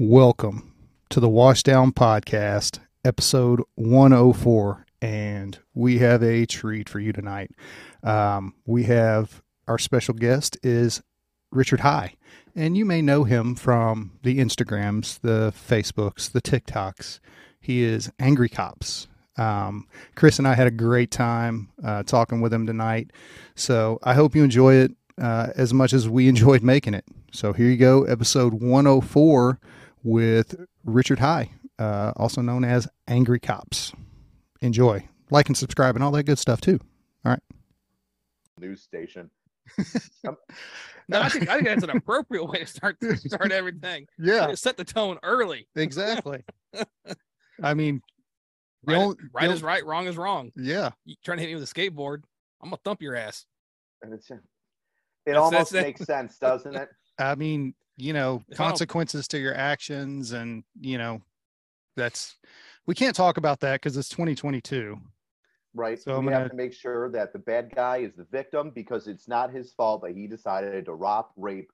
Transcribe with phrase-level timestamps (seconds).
[0.00, 0.74] Welcome
[1.08, 4.86] to the Washdown Podcast, episode 104.
[5.02, 7.50] And we have a treat for you tonight.
[8.04, 11.02] Um, we have our special guest is
[11.50, 12.14] Richard Hy.
[12.54, 17.18] And you may know him from the Instagrams, the Facebooks, the TikToks.
[17.60, 19.08] He is Angry Cops.
[19.36, 23.10] Um, Chris and I had a great time uh, talking with him tonight.
[23.56, 27.04] So I hope you enjoy it uh, as much as we enjoyed making it.
[27.32, 29.58] So here you go, episode 104
[30.02, 30.54] with
[30.84, 33.92] Richard Hy, uh, also known as Angry Cops.
[34.60, 36.78] Enjoy, like and subscribe, and all that good stuff too.
[37.24, 37.40] All right.
[38.58, 39.30] news station.
[41.10, 44.06] No, I think I think that's an appropriate way to start to start everything.
[44.18, 45.66] Yeah, To set the tone early.
[45.74, 46.44] exactly.
[47.62, 48.02] I mean,
[48.84, 50.50] the Right, only- right the is right, wrong is wrong.
[50.54, 52.24] yeah, You trying to hit me with a skateboard?
[52.62, 53.46] I'm gonna thump your ass.
[54.02, 54.38] And it's it
[55.24, 55.86] That's- almost that's it.
[55.86, 56.90] makes sense, doesn't it?
[57.18, 61.20] I mean, you know, If I don't- consequences to your actions, and you know,
[61.96, 62.36] that's
[62.86, 64.96] we can't talk about that because it's 2022.
[65.74, 66.00] Right.
[66.00, 68.24] So I'm we have gonna- have to make sure that the bad guy is the
[68.24, 71.70] victim because it's not his fault that he decided to rob, rape,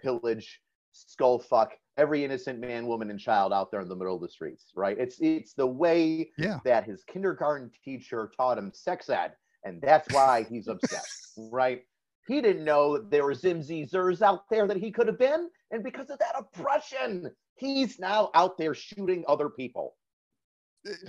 [0.00, 0.60] pillage,
[0.92, 4.28] skull fuck every innocent man, woman, and child out there in the middle of the
[4.28, 4.72] streets.
[4.74, 4.96] Right.
[4.98, 10.12] It's it's the way Yeah, that his kindergarten teacher taught him sex ed, and that's
[10.14, 11.04] why he's upset.
[11.52, 11.82] right.
[12.26, 15.50] He didn't know that there were Zimzy Zers out there that he could have been,
[15.74, 19.96] and because of that oppression, he's now out there shooting other people.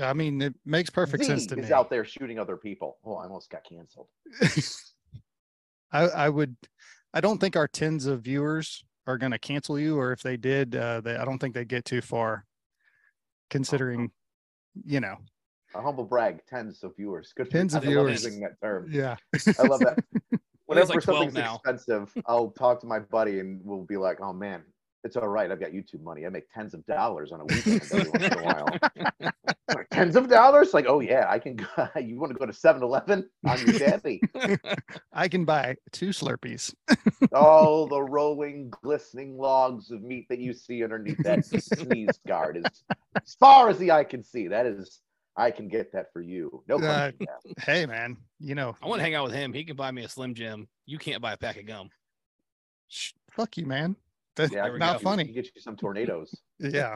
[0.01, 1.73] I mean, it makes perfect sense Z to is me.
[1.73, 2.97] out there shooting other people.
[3.05, 4.07] Oh, I almost got canceled.
[5.91, 6.55] I, I would,
[7.13, 10.37] I don't think our tens of viewers are going to cancel you, or if they
[10.37, 12.45] did, uh, they, I don't think they'd get too far,
[13.49, 14.11] considering,
[14.85, 15.15] you know,
[15.75, 17.33] A humble brag, tens of viewers.
[17.35, 17.83] Good Tens of.
[17.83, 18.23] Viewers.
[18.23, 18.87] using that term.
[18.91, 19.15] yeah,
[19.59, 19.99] I love that.
[20.67, 21.55] Whenever like 12 something's now.
[21.55, 24.63] expensive, I'll talk to my buddy and we'll be like, "Oh man,
[25.03, 25.51] it's all right.
[25.51, 26.25] I've got YouTube money.
[26.25, 28.67] I make tens of dollars on a weekend every once in a while."
[29.69, 30.73] Like, tens of dollars?
[30.73, 31.55] Like, oh yeah, I can.
[31.55, 33.27] Go, you want to go to 7-Eleven?
[33.45, 34.21] I'm your daddy.
[35.13, 36.73] I can buy two Slurpees.
[37.33, 42.83] All the rolling, glistening logs of meat that you see underneath that sneeze guard is
[43.15, 44.47] as far as the eye can see.
[44.47, 45.01] That is,
[45.37, 46.63] I can get that for you.
[46.67, 47.27] No Uh, question.
[47.33, 47.59] asked.
[47.65, 49.51] Hey, man, you know, I want to hang out with him.
[49.53, 50.67] He can buy me a Slim Jim.
[50.85, 51.89] You can't buy a pack of gum.
[52.87, 53.95] sh- fuck you, man.
[54.35, 55.23] That's Yeah, I There we can not get you- funny.
[55.25, 56.33] Get you some tornadoes.
[56.59, 56.95] Yeah,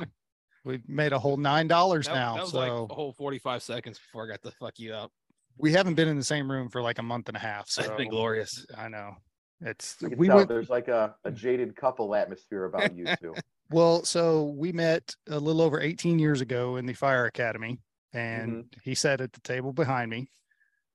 [0.64, 3.62] we made a whole nine dollars That, now, that was so like a whole 45
[3.64, 5.12] seconds before I got to fuck you up.
[5.58, 7.68] we haven't been in the same room for like a month and a half.
[7.70, 8.66] So That's been glorious.
[8.78, 9.16] I know
[9.62, 13.34] it's I we went there's like a, a jaded couple atmosphere about you two.
[13.72, 17.80] Well, so we met a little over 18 years ago in the fire academy,
[18.14, 20.30] and he sat at the table behind me.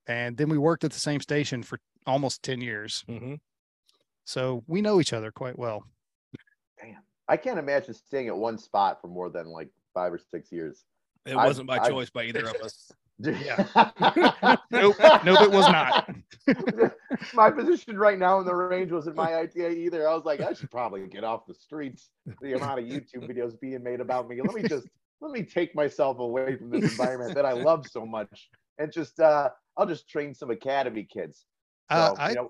[0.06, 3.04] And then we worked at the same station for almost 10 years.
[3.08, 3.34] hmm
[4.24, 5.84] So we know each other quite well.
[6.80, 7.02] Damn.
[7.28, 10.84] I can't imagine staying at one spot for more than like five or six years.
[11.24, 12.90] It I- wasn't by I- choice by either of us.
[13.20, 13.64] Yeah.
[14.72, 14.96] Nope.
[15.24, 16.10] Nope, it was not.
[17.34, 20.08] my position right now in the range wasn't my idea either.
[20.08, 22.10] I was like, I should probably get off the streets.
[22.42, 24.40] The amount of YouTube videos being made about me.
[24.42, 24.88] Let me just
[25.20, 29.20] let me take myself away from this environment that I love so much, and just
[29.20, 31.46] uh, I'll just train some academy kids.
[31.90, 32.48] Uh, I, you know,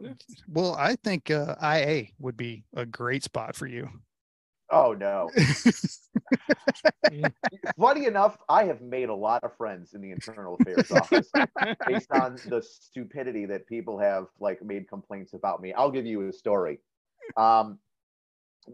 [0.49, 3.89] well, I think uh, IA would be a great spot for you.
[4.71, 5.31] oh no.
[7.79, 11.31] Funny enough, I have made a lot of friends in the internal affairs office
[11.87, 15.73] based on the stupidity that people have like made complaints about me.
[15.73, 16.81] I'll give you a story.
[17.37, 17.79] Um,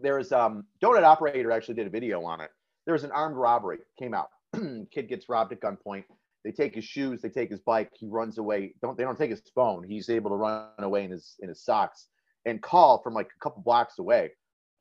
[0.01, 2.51] there's um donut operator actually did a video on it.
[2.85, 4.29] There was an armed robbery came out.
[4.91, 6.03] Kid gets robbed at gunpoint.
[6.43, 8.73] They take his shoes, they take his bike, he runs away.
[8.81, 9.83] Don't they don't take his phone.
[9.83, 12.07] He's able to run away in his in his socks
[12.45, 14.31] and call from like a couple blocks away.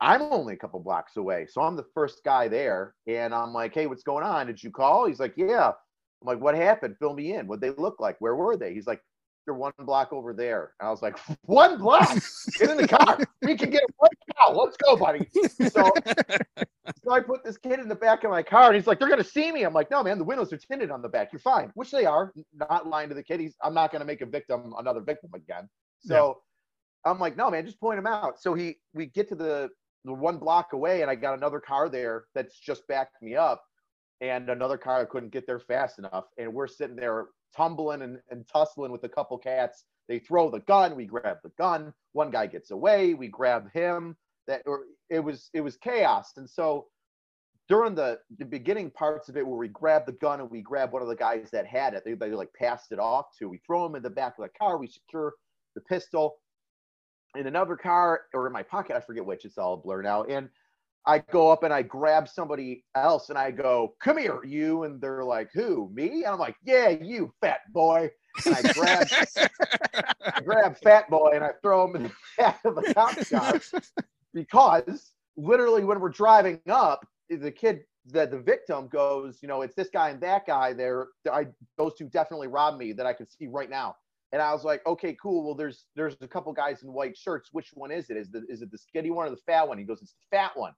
[0.00, 1.46] I'm only a couple blocks away.
[1.48, 2.94] So I'm the first guy there.
[3.06, 4.46] And I'm like, hey, what's going on?
[4.46, 5.06] Did you call?
[5.06, 5.68] He's like, yeah.
[5.68, 6.96] I'm like, what happened?
[6.98, 7.46] Fill me in.
[7.46, 8.16] What'd they look like?
[8.18, 8.72] Where were they?
[8.72, 9.02] He's like,
[9.44, 10.72] they're one block over there.
[10.80, 12.18] And I was like, one block?
[12.58, 13.18] Get in the car.
[13.42, 14.54] We can get one now.
[14.54, 15.26] Let's go, buddy.
[15.68, 15.92] So,
[17.04, 19.08] so I put this kid in the back of my car and he's like, they're
[19.08, 19.62] going to see me.
[19.64, 21.32] I'm like, no, man, the windows are tinted on the back.
[21.32, 22.32] You're fine, which they are.
[22.54, 23.40] Not lying to the kid.
[23.40, 25.68] He's, I'm not going to make a victim, another victim again.
[26.02, 26.38] So
[27.04, 28.40] I'm like, no, man, just point him out.
[28.40, 29.68] So he, we get to the,
[30.04, 33.62] the one block away and I got another car there that's just backed me up
[34.20, 36.24] and another car I couldn't get there fast enough.
[36.38, 39.84] And we're sitting there tumbling and, and tussling with a couple cats.
[40.08, 41.92] They throw the gun, we grab the gun.
[42.12, 44.16] One guy gets away, we grab him.
[44.46, 46.32] That or it was it was chaos.
[46.36, 46.86] And so
[47.68, 50.92] during the, the beginning parts of it where we grab the gun and we grab
[50.92, 53.48] one of the guys that had it, they, they like passed it off to.
[53.48, 55.34] We throw him in the back of the car, we secure
[55.76, 56.38] the pistol
[57.36, 60.24] in another car or in my pocket, I forget which, it's all a blur now.
[60.24, 60.48] And
[61.06, 65.00] I go up and I grab somebody else and I go, "Come here, you!" And
[65.00, 65.90] they're like, "Who?
[65.94, 68.10] Me?" And I'm like, "Yeah, you, fat boy."
[68.44, 69.08] And I grab,
[70.34, 73.60] I grab fat boy and I throw him in the back of the cop car
[74.34, 79.74] because literally when we're driving up, the kid, that the victim goes, you know, it's
[79.74, 80.72] this guy and that guy.
[80.72, 81.46] There, I
[81.76, 83.94] those two definitely robbed me that I can see right now.
[84.32, 85.44] And I was like, okay, cool.
[85.44, 87.50] Well, there's there's a couple guys in white shirts.
[87.52, 88.16] Which one is it?
[88.16, 89.78] Is the is it the skinny one or the fat one?
[89.78, 90.72] He goes, it's the fat one.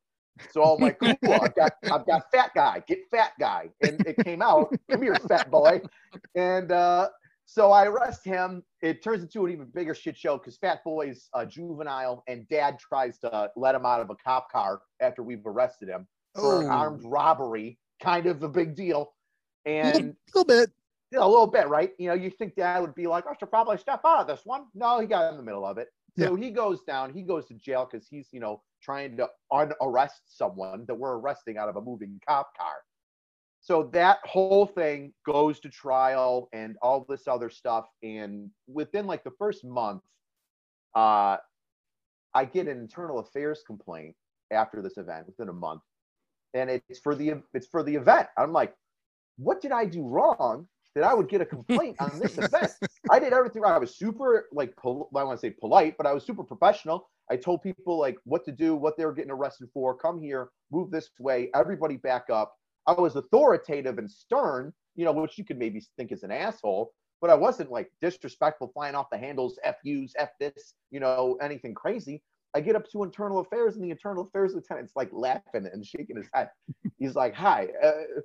[0.51, 1.15] So I'm like, cool.
[1.23, 2.83] I've got I've got fat guy.
[2.87, 3.69] Get fat guy.
[3.83, 4.75] And it came out.
[4.91, 5.83] Come here, fat boy.
[6.35, 7.09] And uh,
[7.47, 8.63] so I arrest him.
[8.83, 12.79] It turns into an even bigger shit show because Fat Boy's a juvenile, and Dad
[12.79, 17.03] tries to let him out of a cop car after we've arrested him for armed
[17.05, 17.79] robbery.
[18.03, 19.13] Kind of a big deal.
[19.67, 20.71] a And little, little bit.
[21.13, 21.93] yeah, a little bit, right?
[21.99, 24.41] You know, you think Dad would be like, I should probably step out of this
[24.45, 24.65] one.
[24.75, 25.89] No, he got in the middle of it.
[26.19, 27.13] So he goes down.
[27.15, 31.57] He goes to jail because he's, you know, trying to unarrest someone that we're arresting
[31.57, 32.75] out of a moving cop car.
[33.63, 37.87] So that whole thing goes to trial and all this other stuff.
[38.03, 40.03] And within like the first month,
[40.97, 41.37] uh,
[42.35, 44.17] I get an internal affairs complaint
[44.51, 45.83] after this event within a month,
[46.55, 48.27] and it's for the it's for the event.
[48.37, 48.75] I'm like,
[49.39, 52.73] what did I do wrong that I would get a complaint on this event?
[53.11, 53.73] I did everything right.
[53.75, 57.09] I was super like pol- I want to say polite, but I was super professional.
[57.31, 59.97] I told people like what to do, what they were getting arrested for.
[59.97, 61.49] Come here, move this way.
[61.55, 62.55] Everybody back up.
[62.87, 66.93] I was authoritative and stern, you know, which you could maybe think is an asshole,
[67.21, 71.39] but I wasn't like disrespectful, flying off the handles, f yous, f this, you know,
[71.41, 72.23] anything crazy.
[72.55, 76.17] I get up to internal affairs, and the internal affairs lieutenant's like laughing and shaking
[76.17, 76.51] his head.
[76.99, 78.21] He's like, "Hi, uh,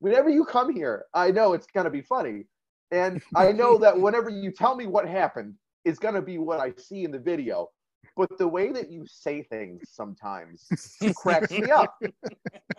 [0.00, 2.46] whenever you come here, I know it's gonna be funny,
[2.90, 6.72] and I know that whenever you tell me what happened, it's gonna be what I
[6.76, 7.68] see in the video.
[8.16, 10.66] But the way that you say things sometimes
[11.16, 12.00] cracks me up.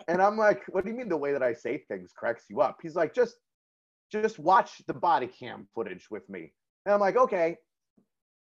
[0.06, 2.60] And I'm like, what do you mean the way that I say things cracks you
[2.60, 2.78] up?
[2.82, 3.36] He's like, just
[4.10, 6.52] just watch the body cam footage with me.
[6.84, 7.56] And I'm like, okay.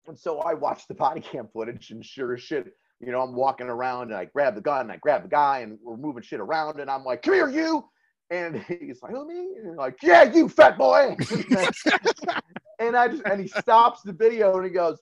[0.06, 3.34] And so I watch the body cam footage and sure as shit, you know, I'm
[3.34, 6.22] walking around and I grab the gun and I grab the guy and we're moving
[6.22, 7.84] shit around and I'm like, come here, you.
[8.30, 9.56] And he's like, who me?
[9.58, 11.16] And I'm like, yeah, you fat boy.
[12.78, 14.98] and I just and he stops the video and he goes,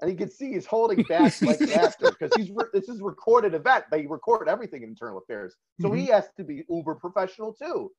[0.00, 3.54] and you can see he's holding back like laughter because he's re- this is recorded
[3.54, 3.84] event.
[3.90, 6.12] They record everything in internal affairs, so he mm-hmm.
[6.12, 7.90] has to be uber professional too.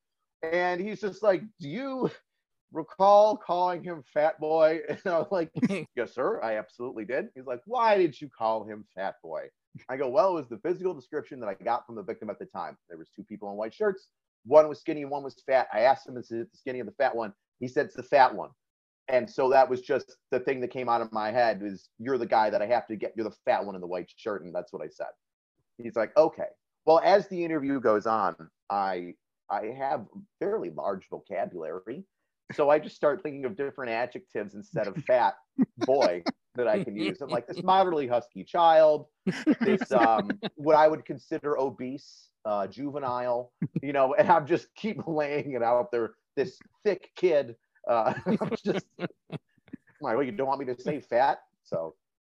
[0.42, 2.10] And he's just like, "Do you
[2.72, 5.50] recall calling him fat boy?" And I was like,
[5.96, 9.48] "Yes, sir, I absolutely did." He's like, "Why did you call him fat boy?"
[9.88, 12.38] I go, "Well, it was the physical description that I got from the victim at
[12.38, 12.76] the time.
[12.88, 14.08] There was two people in white shirts.
[14.46, 15.68] One was skinny and one was fat.
[15.72, 18.02] I asked him, "Is it the skinny or the fat one?" He said, "It's the
[18.02, 18.50] fat one."
[19.10, 22.18] And so that was just the thing that came out of my head is you're
[22.18, 23.12] the guy that I have to get.
[23.16, 25.08] You're the fat one in the white shirt, and that's what I said.
[25.78, 26.48] He's like, okay.
[26.86, 28.36] Well, as the interview goes on,
[28.70, 29.14] I
[29.50, 30.06] I have
[30.38, 32.04] fairly large vocabulary,
[32.52, 35.34] so I just start thinking of different adjectives instead of fat
[35.78, 36.22] boy
[36.54, 37.20] that I can use.
[37.20, 39.06] I'm like this moderately husky child,
[39.60, 43.52] this um, what I would consider obese, uh, juvenile,
[43.82, 46.14] you know, and I'm just keep laying it out there.
[46.36, 47.56] This thick kid.
[47.88, 49.08] Uh, I'm just like,
[50.00, 51.94] well, you don't want me to say fat, so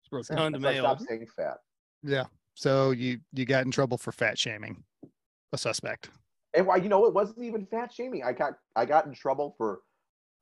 [0.09, 0.83] For a ton so of I mail.
[0.83, 1.59] stopped saying fat.
[2.03, 2.25] Yeah.
[2.55, 4.85] So you you got in trouble for fat shaming
[5.53, 6.11] a suspect.
[6.55, 8.23] And why, you know, it wasn't even fat shaming.
[8.23, 9.81] I got I got in trouble for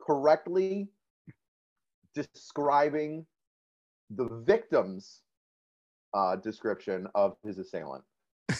[0.00, 0.88] correctly
[2.14, 3.24] describing
[4.10, 5.22] the victim's
[6.12, 8.04] uh, description of his assailant.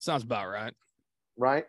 [0.00, 0.74] Sounds about right.
[1.36, 1.66] right?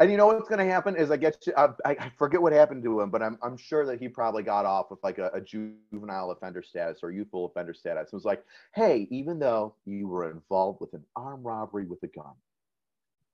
[0.00, 2.54] And you know what's going to happen is I get to, I, I forget what
[2.54, 5.30] happened to him, but I'm, I'm sure that he probably got off with like a,
[5.34, 8.08] a juvenile offender status or youthful offender status.
[8.10, 8.42] It was like,
[8.74, 12.32] hey, even though you were involved with an armed robbery with a gun,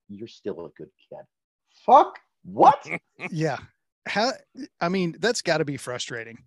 [0.08, 1.24] you're still a good kid.
[1.84, 2.84] Fuck what?
[3.30, 3.58] Yeah.
[4.08, 4.32] How
[4.80, 6.38] I mean, that's got to be frustrating.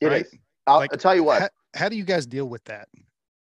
[0.00, 0.08] is.
[0.08, 0.26] Right.
[0.66, 1.42] I'll, Like, I'll tell you what.
[1.42, 2.88] How, how do you guys deal with that?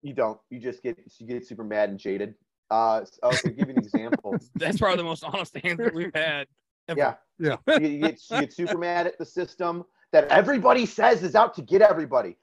[0.01, 0.39] you don't.
[0.49, 2.33] You just get you get super mad and jaded.
[2.71, 4.37] Uh, so I'll give you an example.
[4.55, 6.47] That's probably the most honest answer we've had.
[6.87, 6.97] ever.
[6.97, 7.15] Yeah.
[7.37, 7.77] Yeah.
[7.79, 11.53] you, you get, you get super mad at the system that everybody says is out
[11.55, 12.37] to get everybody.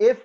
[0.00, 0.24] If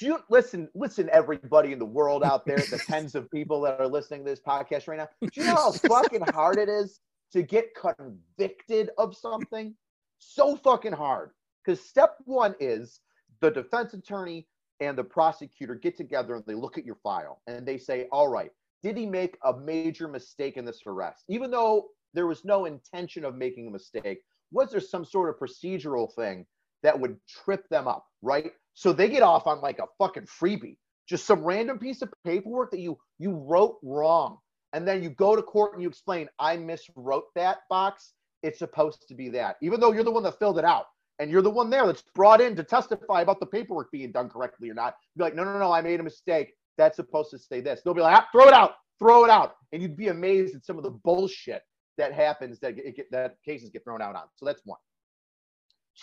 [0.00, 3.88] you listen, listen, everybody in the world out there, the tens of people that are
[3.88, 7.00] listening to this podcast right now, do you know how fucking hard it is
[7.32, 9.74] to get convicted of something?
[10.18, 11.30] So fucking hard.
[11.64, 13.00] Because step one is
[13.40, 14.46] the defense attorney
[14.80, 18.28] and the prosecutor get together and they look at your file and they say, all
[18.28, 18.50] right,
[18.82, 21.24] did he make a major mistake in this arrest?
[21.28, 25.36] Even though there was no intention of making a mistake, was there some sort of
[25.38, 26.44] procedural thing
[26.82, 28.52] that would trip them up, right?
[28.74, 30.76] So they get off on like a fucking freebie.
[31.08, 34.38] just some random piece of paperwork that you you wrote wrong,
[34.72, 38.14] and then you go to court and you explain, I miswrote that box.
[38.42, 40.86] It's supposed to be that, even though you're the one that filled it out
[41.22, 44.28] and you're the one there that's brought in to testify about the paperwork being done
[44.28, 44.96] correctly or not.
[45.14, 46.54] You'd be like, no, no, no, I made a mistake.
[46.76, 47.80] That's supposed to say this.
[47.84, 50.64] They'll be like, ah, throw it out, throw it out, and you'd be amazed at
[50.64, 51.62] some of the bullshit
[51.96, 54.24] that happens that get, that cases get thrown out on.
[54.34, 54.80] So that's one.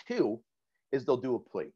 [0.08, 0.40] Two
[0.94, 1.74] is they'll do a plea.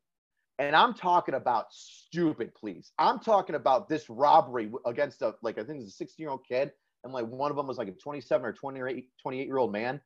[0.60, 2.94] And I'm talking about stupid pleas.
[2.98, 6.46] I'm talking about this robbery against a like I think it's a 16 year old
[6.48, 6.72] kid,
[7.04, 10.00] and like one of them was like a 27 or 28 28 year old man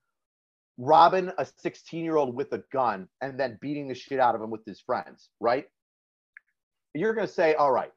[0.77, 4.41] robbing a 16 year old with a gun and then beating the shit out of
[4.41, 5.65] him with his friends, right?
[6.93, 7.91] You're going to say, all right,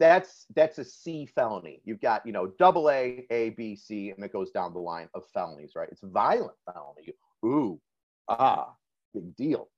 [0.00, 1.80] that's that's a C felony.
[1.84, 5.08] You've got, you know, double A, A, B, C, and it goes down the line
[5.14, 5.88] of felonies, right?
[5.90, 7.14] It's violent felony.
[7.44, 7.80] Ooh,
[8.28, 8.74] ah,
[9.12, 9.68] big deal.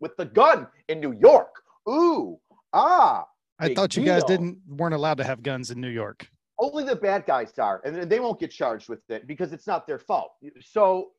[0.00, 1.54] With the gun in New York.
[1.88, 2.38] Ooh,
[2.72, 3.26] ah.
[3.58, 4.14] I thought you deal.
[4.14, 6.28] guys didn't weren't allowed to have guns in New York.
[6.58, 9.86] Only the bad guys are, and they won't get charged with it because it's not
[9.86, 10.32] their fault.
[10.60, 11.12] So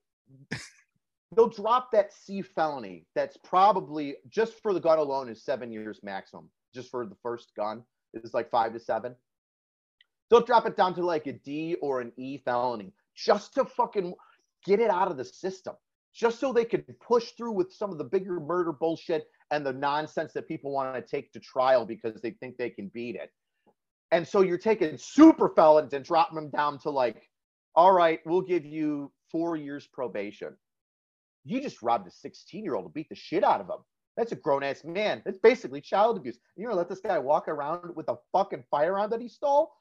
[1.36, 3.06] they'll drop that C felony.
[3.16, 6.50] That's probably just for the gun alone is seven years maximum.
[6.74, 9.16] Just for the first gun is like five to seven.
[10.30, 14.14] They'll drop it down to like a D or an E felony just to fucking
[14.66, 15.76] get it out of the system.
[16.14, 19.74] Just so they could push through with some of the bigger murder bullshit and the
[19.74, 23.32] nonsense that people want to take to trial because they think they can beat it.
[24.12, 27.30] And so you're taking super felons and dropping them down to like,
[27.76, 30.56] all right, we'll give you four years probation.
[31.46, 33.84] You just robbed a 16 year old and beat the shit out of him.
[34.16, 35.22] That's a grown ass man.
[35.26, 36.40] That's basically child abuse.
[36.56, 39.72] You're gonna let this guy walk around with a fucking firearm that he stole?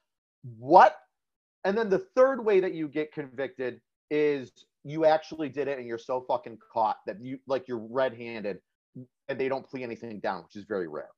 [0.58, 0.96] What?
[1.64, 4.52] And then the third way that you get convicted is
[4.84, 8.58] you actually did it and you're so fucking caught that you like you're red-handed
[9.28, 11.10] and they don't plea anything down, which is very rare.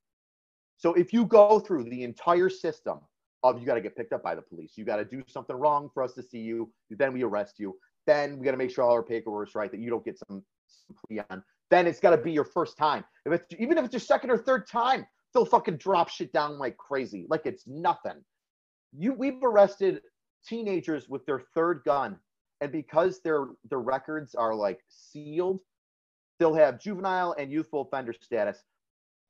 [0.77, 2.99] So if you go through the entire system
[3.43, 5.55] of you got to get picked up by the police, you got to do something
[5.55, 7.75] wrong for us to see you, then we arrest you,
[8.09, 10.43] then we got to make sure all our paperwork's right that you don't get some,
[10.67, 11.43] some plea on.
[11.69, 13.05] Then it's got to be your first time.
[13.25, 16.57] If it's even if it's your second or third time, they'll fucking drop shit down
[16.57, 18.23] like crazy, like it's nothing.
[18.97, 20.01] You we've arrested
[20.43, 22.17] teenagers with their third gun,
[22.61, 25.59] and because their their records are like sealed,
[26.39, 28.63] they'll have juvenile and youthful offender status,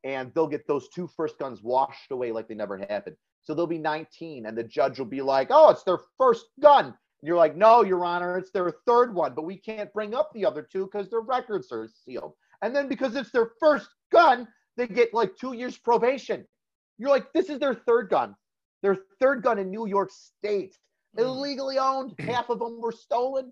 [0.06, 3.18] and they'll get those two first guns washed away like they never happened.
[3.42, 6.94] So they'll be 19, and the judge will be like, "Oh, it's their first gun."
[7.22, 10.46] You're like, no, Your Honor, it's their third one, but we can't bring up the
[10.46, 12.34] other two because their records are sealed.
[12.62, 14.48] And then because it's their first gun,
[14.78, 16.46] they get like two years probation.
[16.98, 18.36] You're like, this is their third gun.
[18.82, 20.78] Their third gun in New York State,
[21.18, 21.24] mm.
[21.24, 22.14] illegally owned.
[22.20, 23.52] Half of them were stolen.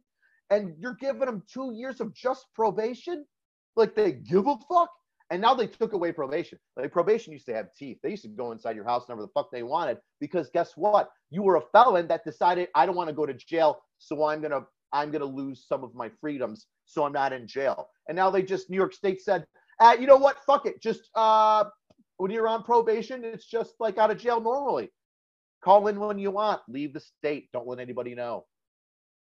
[0.49, 3.25] And you're giving them two years of just probation?
[3.75, 4.89] Like they give a fuck?
[5.29, 6.57] And now they took away probation.
[6.77, 7.97] Like probation used to have teeth.
[8.01, 11.09] They used to go inside your house whenever the fuck they wanted because guess what?
[11.31, 14.41] You were a felon that decided I don't want to go to jail, so I'm
[14.41, 14.61] gonna
[14.93, 17.89] I'm gonna lose some of my freedoms, so I'm not in jail.
[18.07, 19.45] And now they just New York State said,
[19.81, 20.37] uh, you know what?
[20.45, 20.81] Fuck it.
[20.81, 21.65] Just uh,
[22.17, 24.91] when you're on probation, it's just like out of jail normally.
[25.61, 26.61] Call in when you want.
[26.69, 27.49] Leave the state.
[27.51, 28.45] Don't let anybody know.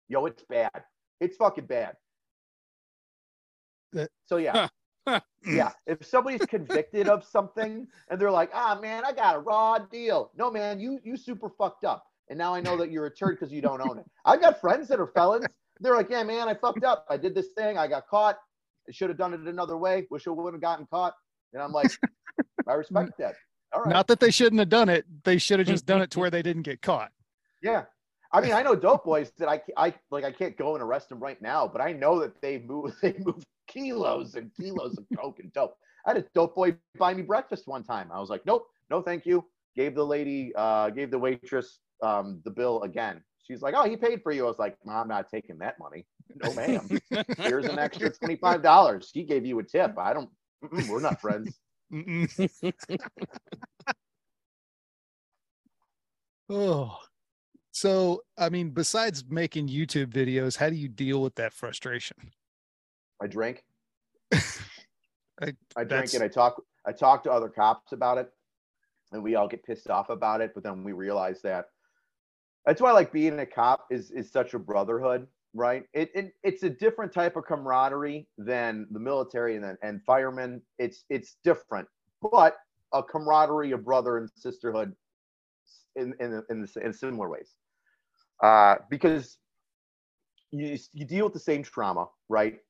[0.09, 0.71] Yo, it's bad.
[1.21, 1.95] It's fucking bad.
[4.26, 4.69] So yeah.
[5.47, 5.73] Yeah.
[5.87, 10.31] If somebody's convicted of something and they're like, ah, man, I got a raw deal.
[10.37, 12.05] No, man, you you super fucked up.
[12.31, 14.05] And now I know that you're a turd because you don't own it.
[14.25, 15.47] I've got friends that are felons.
[15.81, 17.07] They're like, yeah, man, I fucked up.
[17.09, 17.79] I did this thing.
[17.79, 18.38] I got caught.
[18.88, 20.07] I should have done it another way.
[20.11, 21.15] Wish I would have gotten caught.
[21.53, 21.91] And I'm like,
[22.67, 23.35] I respect that.
[23.73, 23.93] All right.
[23.93, 25.05] Not that they shouldn't have done it.
[25.25, 27.11] They should have just done it to where they didn't get caught.
[27.62, 27.85] Yeah.
[28.33, 30.25] I mean, I know dope boys that I, I like.
[30.25, 32.95] I can't go and arrest them right now, but I know that they move.
[33.03, 35.77] They move kilos and kilos of coke and dope.
[36.07, 38.11] I had a dope boy buy me breakfast one time.
[38.13, 39.45] I was like, nope, no, thank you.
[39.77, 43.23] Gave the lady, uh, gave the waitress um, the bill again.
[43.45, 44.45] She's like, oh, he paid for you.
[44.45, 46.07] I was like, I'm not taking that money.
[46.43, 46.87] No, ma'am.
[47.39, 49.11] Here's an extra twenty-five dollars.
[49.13, 49.97] He gave you a tip.
[49.99, 50.29] I don't.
[50.89, 51.59] we're not friends.
[56.51, 56.99] oh,
[57.73, 62.17] so I mean, besides making YouTube videos, how do you deal with that frustration?
[63.23, 63.65] I drink.
[64.33, 66.63] I, I drink and I talk.
[66.87, 68.31] I talk to other cops about it,
[69.13, 70.53] and we all get pissed off about it.
[70.55, 71.67] But then we realize that
[72.67, 75.85] that's why like being a cop is is such a brotherhood, right?
[75.95, 80.63] It, it it's a different type of camaraderie than the military and and firemen.
[80.79, 81.89] It's it's different,
[82.21, 82.57] but
[82.93, 84.95] a camaraderie of brother and sisterhood
[85.97, 87.55] in in in, in similar ways.
[88.43, 89.39] Uh, because
[90.51, 92.61] you you deal with the same trauma, right?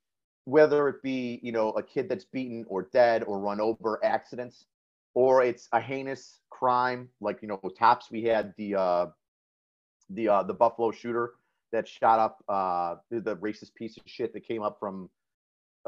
[0.48, 4.64] Whether it be you know a kid that's beaten or dead or run over accidents
[5.14, 9.06] or it's a heinous crime like you know tops we had the uh
[10.10, 11.34] the uh the buffalo shooter
[11.70, 15.10] that shot up uh the, racist piece of shit that came up from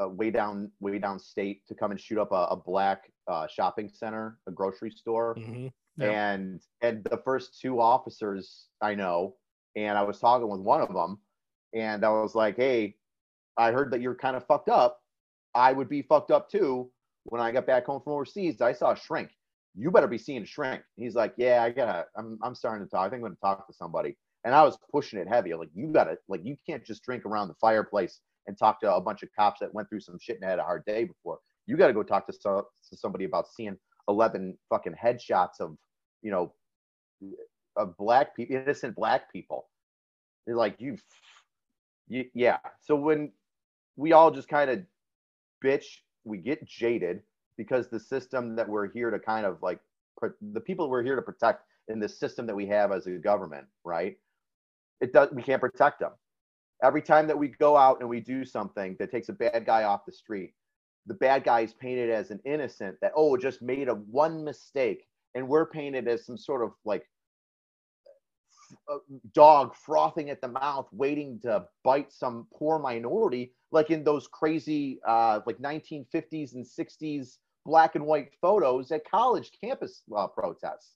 [0.01, 3.47] uh, way down way down state to come and shoot up a, a black uh,
[3.47, 5.35] shopping center a grocery store.
[5.35, 5.67] Hmm
[5.99, 9.35] and and the first two officers I know,
[9.75, 11.19] and I was talking with one of them,
[11.73, 12.95] and I was like, "Hey,
[13.57, 14.99] I heard that you're kind of fucked up.
[15.55, 16.89] I would be fucked up too
[17.25, 18.61] when I got back home from overseas.
[18.61, 19.29] I saw a shrink.
[19.75, 22.05] You better be seeing a shrink." He's like, "Yeah, I gotta.
[22.17, 23.07] I'm I'm starting to talk.
[23.07, 25.53] I think I'm gonna talk to somebody." And I was pushing it heavy.
[25.53, 29.01] Like, you gotta like you can't just drink around the fireplace and talk to a
[29.01, 31.39] bunch of cops that went through some shit and had a hard day before.
[31.67, 33.77] You got to go talk to, so, to somebody about seeing
[34.09, 35.75] 11 fucking headshots of
[36.21, 36.53] you know
[37.77, 39.69] of black people innocent black people
[40.45, 40.97] they're like you,
[42.07, 43.31] you yeah so when
[43.95, 44.81] we all just kind of
[45.63, 45.85] bitch
[46.23, 47.21] we get jaded
[47.57, 49.79] because the system that we're here to kind of like
[50.53, 53.65] the people we're here to protect in the system that we have as a government
[53.83, 54.17] right?
[55.01, 56.11] It does we can't protect them.
[56.83, 59.83] Every time that we go out and we do something that takes a bad guy
[59.83, 60.53] off the street
[61.07, 65.07] the bad guy is painted as an innocent that oh just made a one mistake
[65.35, 67.09] and we're painted as some sort of like
[69.33, 74.99] dog frothing at the mouth waiting to bite some poor minority like in those crazy
[75.07, 80.95] uh like 1950s and 60s black and white photos at college campus uh, protests.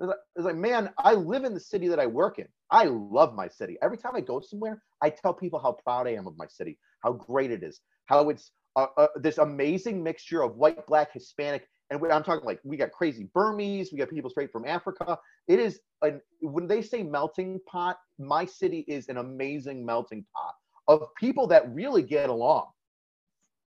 [0.00, 2.48] It's like, like man i live in the city that i work in.
[2.70, 3.76] I love my city.
[3.82, 6.78] Every time i go somewhere i tell people how proud i am of my city
[7.00, 11.68] how great it is how it's uh, uh, this amazing mixture of white black hispanic
[11.90, 15.18] and I'm talking like we got crazy Burmese, we got people straight from Africa.
[15.46, 20.54] It is an when they say melting pot, my city is an amazing melting pot
[20.86, 22.66] of people that really get along,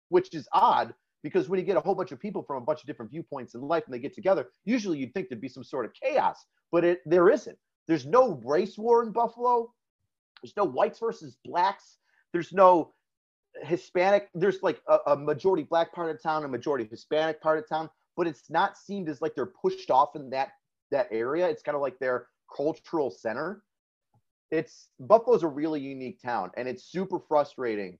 [0.09, 2.81] which is odd because when you get a whole bunch of people from a bunch
[2.81, 5.63] of different viewpoints in life and they get together, usually you'd think there'd be some
[5.63, 7.57] sort of chaos, but it there isn't.
[7.87, 9.73] There's no race war in Buffalo.
[10.41, 11.97] There's no whites versus blacks.
[12.33, 12.93] There's no
[13.63, 14.29] Hispanic.
[14.33, 17.89] There's like a, a majority black part of town, a majority Hispanic part of town
[18.17, 20.49] but it's not seemed as like they're pushed off in that
[20.91, 21.47] that area.
[21.47, 23.63] It's kind of like their cultural center.
[24.51, 27.97] It's Buffalo's a really unique town, and it's super frustrating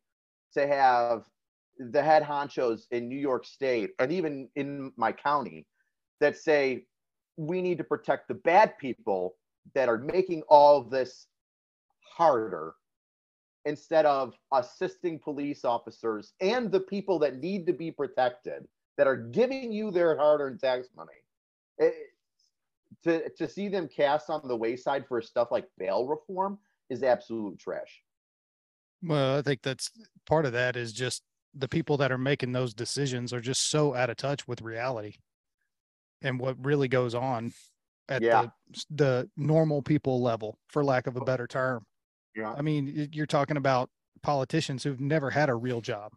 [0.54, 1.24] to have
[1.80, 5.66] the head honchos in New York State and even in my county
[6.20, 6.86] that say
[7.38, 9.36] we need to protect the bad people
[9.74, 11.28] that are making all this
[12.02, 12.76] harder
[13.66, 19.18] instead of assisting police officers and the people that need to be protected that are
[19.18, 21.14] giving you their hard-earned tax money
[21.78, 21.94] it,
[23.04, 27.58] to to see them cast on the wayside for stuff like bail reform is absolute
[27.60, 28.04] trash
[29.04, 29.90] Well, I think that's
[30.26, 31.24] part of that is just
[31.54, 35.16] the people that are making those decisions are just so out of touch with reality
[36.22, 37.54] and what really goes on
[38.10, 38.48] at Yeah.
[38.70, 41.86] the the normal people level, for lack of a better term.
[42.36, 43.90] yeah I mean, you're talking about
[44.22, 46.14] politicians who've never had a real job.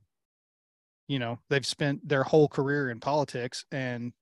[1.08, 4.12] You know, they've spent their whole career in politics and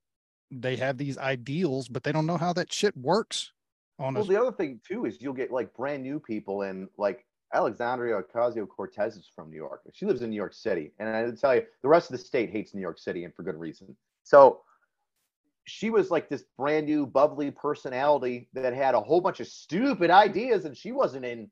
[0.51, 3.51] they have these ideals, but they don't know how that shit works
[3.99, 6.87] on Well, a the other thing too is you'll get like brand new people, and
[6.97, 9.81] like Alexandria Ocasio Cortez is from New York.
[9.93, 12.49] She lives in New York City, and I tell you, the rest of the state
[12.49, 13.95] hates New York City, and for good reason.
[14.23, 14.61] So
[15.65, 20.09] she was like this brand new, bubbly personality that had a whole bunch of stupid
[20.09, 21.49] ideas, and she wasn't in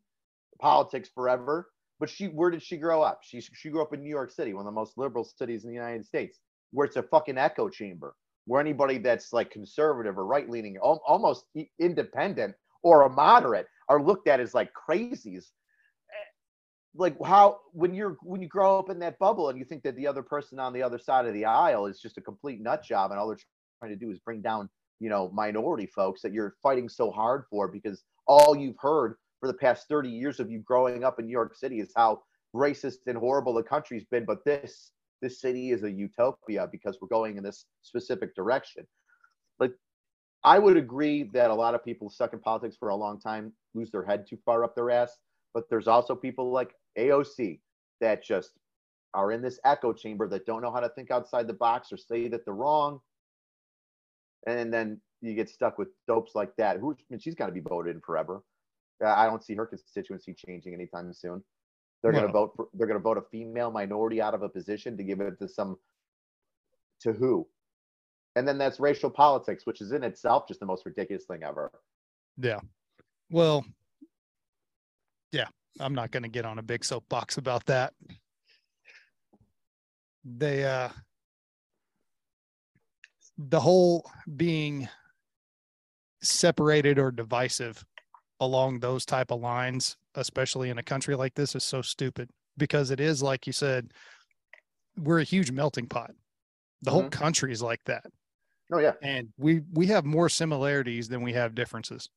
[0.59, 1.69] politics forever.
[2.01, 3.21] But she, where did she grow up?
[3.23, 5.69] She she grew up in New York City, one of the most liberal cities in
[5.69, 6.39] the United States,
[6.71, 8.15] where it's a fucking echo chamber
[8.47, 11.45] where anybody that's like conservative or right leaning, almost
[11.79, 15.45] independent or a moderate, are looked at as like crazies.
[16.09, 16.29] Eh,
[16.95, 19.95] Like how when you're when you grow up in that bubble and you think that
[19.95, 22.83] the other person on the other side of the aisle is just a complete nut
[22.83, 23.37] job and all they're
[23.79, 27.43] trying to do is bring down you know minority folks that you're fighting so hard
[27.49, 31.25] for because all you've heard for the past 30 years of you growing up in
[31.25, 32.21] New York City is how
[32.55, 37.07] racist and horrible the country's been but this this city is a utopia because we're
[37.07, 38.85] going in this specific direction.
[39.59, 39.73] Like,
[40.43, 43.53] I would agree that a lot of people stuck in politics for a long time
[43.75, 45.15] lose their head too far up their ass.
[45.53, 47.59] But there's also people like AOC
[47.99, 48.51] that just
[49.13, 51.97] are in this echo chamber that don't know how to think outside the box or
[51.97, 52.99] say that they're wrong.
[54.47, 56.77] And then you get stuck with dopes like that.
[56.79, 58.41] Who I mean, she's got to be voted in forever.
[59.03, 61.43] I don't see her constituency changing anytime soon.
[62.01, 62.67] They're going to vote for.
[62.73, 65.47] They're going to vote a female minority out of a position to give it to
[65.47, 65.77] some.
[67.01, 67.47] To who?
[68.35, 71.71] And then that's racial politics, which is in itself just the most ridiculous thing ever.
[72.37, 72.59] Yeah.
[73.29, 73.65] Well,
[75.31, 75.47] yeah,
[75.79, 77.93] I'm not going to get on a big soapbox about that.
[80.23, 80.89] They, uh,
[83.37, 84.87] the whole being
[86.21, 87.83] separated or divisive
[88.41, 92.91] along those type of lines, especially in a country like this, is so stupid because
[92.91, 93.93] it is like you said,
[94.97, 96.11] we're a huge melting pot.
[96.81, 98.03] The whole country is like that
[98.73, 98.93] Oh yeah.
[99.03, 102.09] and we we have more similarities than we have differences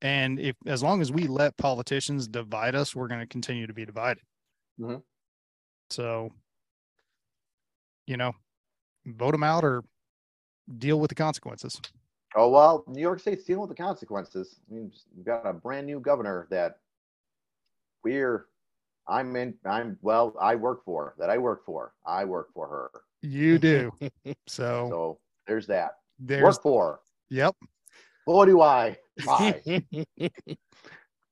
[0.00, 3.74] and if as long as we let politicians divide us we're going to continue to
[3.74, 4.22] be divided
[4.80, 5.02] Mhm.
[5.90, 6.30] so
[8.06, 8.32] you know
[9.06, 9.82] vote them out or
[10.78, 11.80] deal with the consequences
[12.34, 14.56] Oh well, New York State's dealing with the consequences.
[14.70, 16.78] I mean, just- we've got a brand new governor that
[18.04, 18.46] we're.
[19.08, 19.54] I'm in.
[19.64, 20.34] I'm well.
[20.40, 21.28] I work for that.
[21.28, 21.92] I work for.
[22.06, 22.90] I work for her.
[23.22, 23.90] you do
[24.46, 25.98] so, So there's that.
[26.18, 27.00] there's Work for.
[27.30, 27.54] yep
[28.26, 28.96] Boy, do I.
[29.26, 29.60] Bye.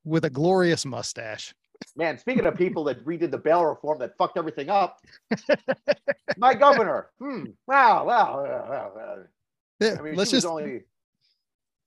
[0.03, 1.53] with a glorious mustache
[1.95, 4.99] Man, speaking of people that redid the bail reform that fucked everything up,
[6.37, 7.09] my governor.
[7.19, 7.45] Hmm.
[7.67, 8.05] Wow.
[8.05, 8.43] Wow.
[8.43, 9.17] wow, wow, wow.
[9.79, 10.83] yeah, I mean, let's she was just only.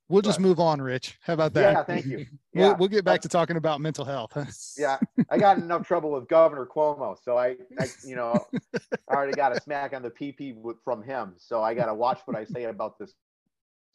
[0.09, 1.83] We'll just move on rich how about that Yeah.
[1.85, 2.27] Thank you.
[2.55, 4.33] we'll, we'll get back to talking about mental health
[4.79, 4.99] Yeah,
[5.31, 8.35] I got in enough trouble with Governor Cuomo, so I, I you know,
[9.09, 11.35] I already got a smack on the PP from him.
[11.37, 13.15] So I got to watch what I say about this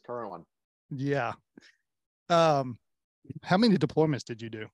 [0.05, 0.43] current one
[0.89, 1.33] yeah
[2.29, 2.79] um
[3.43, 4.65] how many deployments did you do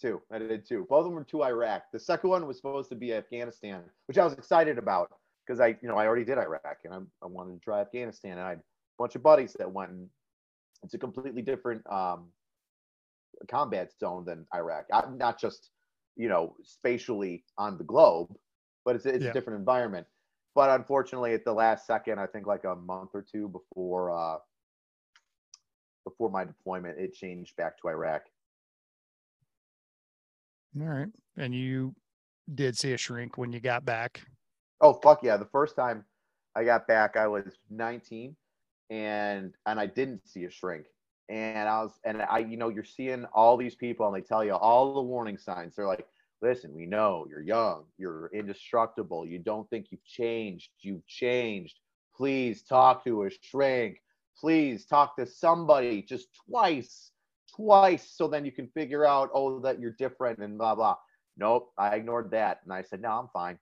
[0.00, 0.20] Two.
[0.30, 0.86] I did two.
[0.88, 1.84] Both of them were to Iraq.
[1.92, 5.10] The second one was supposed to be Afghanistan, which I was excited about
[5.46, 8.32] because I, you know, I already did Iraq and I, I wanted to try Afghanistan.
[8.32, 8.62] And I had a
[8.98, 10.08] bunch of buddies that went, and
[10.86, 12.28] it's a completely different um,
[13.48, 14.86] combat zone than Iraq.
[15.16, 15.70] Not just,
[16.14, 18.32] you know, spatially on the globe,
[18.84, 19.30] but it's, it's Yeah.
[19.30, 20.06] a different environment.
[20.54, 24.38] But unfortunately, at the last second, I think like a month or two before uh,
[26.04, 28.22] before my deployment, it changed back to Iraq.
[30.80, 31.08] All right.
[31.36, 31.94] And you
[32.54, 34.22] did see a shrink when you got back.
[34.80, 35.36] Oh fuck yeah!
[35.36, 36.04] The first time
[36.54, 38.36] I got back, I was 19,
[38.90, 40.86] and and I didn't see a shrink.
[41.28, 44.44] And I was and I, you know, you're seeing all these people, and they tell
[44.44, 45.74] you all the warning signs.
[45.74, 46.06] They're like,
[46.42, 49.26] "Listen, we know you're young, you're indestructible.
[49.26, 50.70] You don't think you've changed.
[50.80, 51.80] You've changed.
[52.16, 54.02] Please talk to a shrink.
[54.38, 57.10] Please talk to somebody just twice,
[57.54, 60.96] twice, so then you can figure out, oh, that you're different and blah blah."
[61.38, 63.58] Nope, I ignored that, and I said, "No, I'm fine."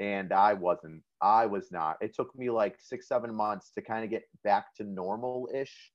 [0.00, 1.02] and I wasn't.
[1.22, 1.96] I was not.
[2.00, 5.92] It took me like six, seven months to kind of get back to normal ish,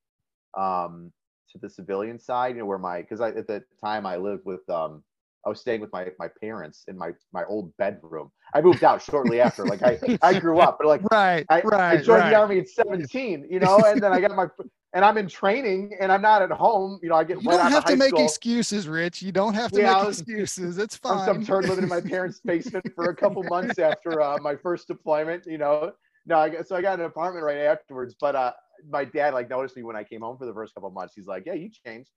[0.57, 1.11] um,
[1.51, 2.55] to the civilian side.
[2.55, 5.03] You know, where my because at the time I lived with um,
[5.45, 8.31] I was staying with my my parents in my my old bedroom.
[8.53, 9.63] I moved out shortly after.
[9.65, 11.45] Like I I grew up, but like Right.
[11.49, 11.99] I, right.
[11.99, 12.29] I joined right.
[12.31, 14.47] the army at 17, you know, and then I got my
[14.93, 16.99] and I'm in training and I'm not at home.
[17.03, 18.23] You know, I get You don't have of to make school.
[18.23, 19.21] excuses, Rich.
[19.21, 20.77] You don't have to Yeah, make was- excuses.
[20.77, 21.19] It's fine.
[21.19, 24.55] I'm some turd living in my parents' basement for a couple months after uh, my
[24.55, 25.45] first deployment.
[25.45, 25.91] You know,
[26.25, 28.15] no, I got, so I got an apartment right afterwards.
[28.19, 28.53] But uh,
[28.89, 31.13] my dad like noticed me when I came home for the first couple months.
[31.15, 32.09] He's like, "Yeah, you changed."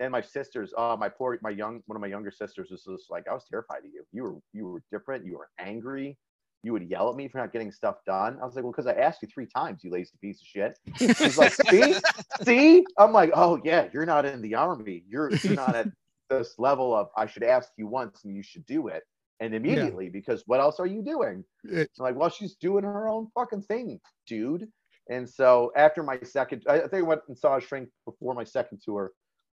[0.00, 3.10] And my sisters, uh, my poor, my young, one of my younger sisters was just
[3.10, 4.04] like, "I was terrified of you.
[4.12, 5.26] You were, you were different.
[5.26, 6.16] You were angry.
[6.62, 8.86] You would yell at me for not getting stuff done." I was like, "Well, because
[8.86, 11.94] I asked you three times, you lazy piece of shit." He's like, "See,
[12.42, 15.04] see." I'm like, "Oh yeah, you're not in the army.
[15.08, 15.88] You're, you're not at
[16.30, 19.02] this level of I should ask you once and you should do it."
[19.40, 21.44] And immediately, because what else are you doing?
[21.64, 24.68] It- I'm like, well, she's doing her own fucking thing, dude.
[25.10, 28.44] And so after my second, I think I went and saw a shrink before my
[28.44, 29.12] second tour.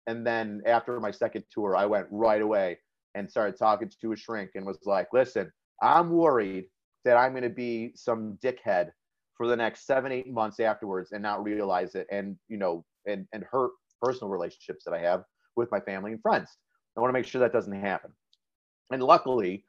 [0.06, 2.78] And then after my second tour, I went right away
[3.14, 5.50] and started talking to a shrink and was like, listen,
[5.82, 6.66] I'm worried
[7.04, 8.90] that I'm going to be some dickhead
[9.36, 13.26] for the next seven, eight months afterwards and not realize it and, you know, and,
[13.32, 13.70] and hurt
[14.02, 15.22] personal relationships that I have
[15.56, 16.56] with my family and friends.
[16.96, 18.10] I want to make sure that doesn't happen.
[18.90, 19.64] And luckily,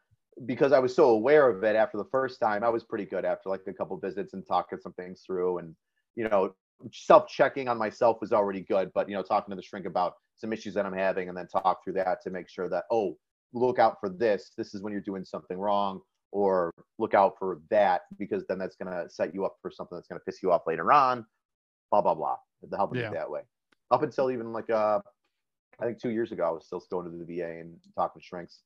[0.46, 3.26] because I was so aware of it after the first time, I was pretty good
[3.26, 5.60] after like a couple visits and talking some things through.
[5.60, 5.76] And,
[6.15, 6.54] you know,
[6.94, 10.13] self checking on myself was already good, but, you know, talking to the shrink about
[10.36, 13.18] some issues that I'm having and then talk through that to make sure that, oh,
[13.54, 14.52] look out for this.
[14.58, 18.76] This is when you're doing something wrong, or look out for that because then that's
[18.76, 21.26] going to set you up for something that's going to piss you off later on,
[21.92, 22.38] blah, blah, blah.
[22.70, 23.10] The help Yeah.
[23.10, 23.42] that way.
[23.92, 25.00] Up until even like, uh,
[25.80, 28.26] I think two years ago, I was still going to the VA and talking to
[28.26, 28.62] shrinks.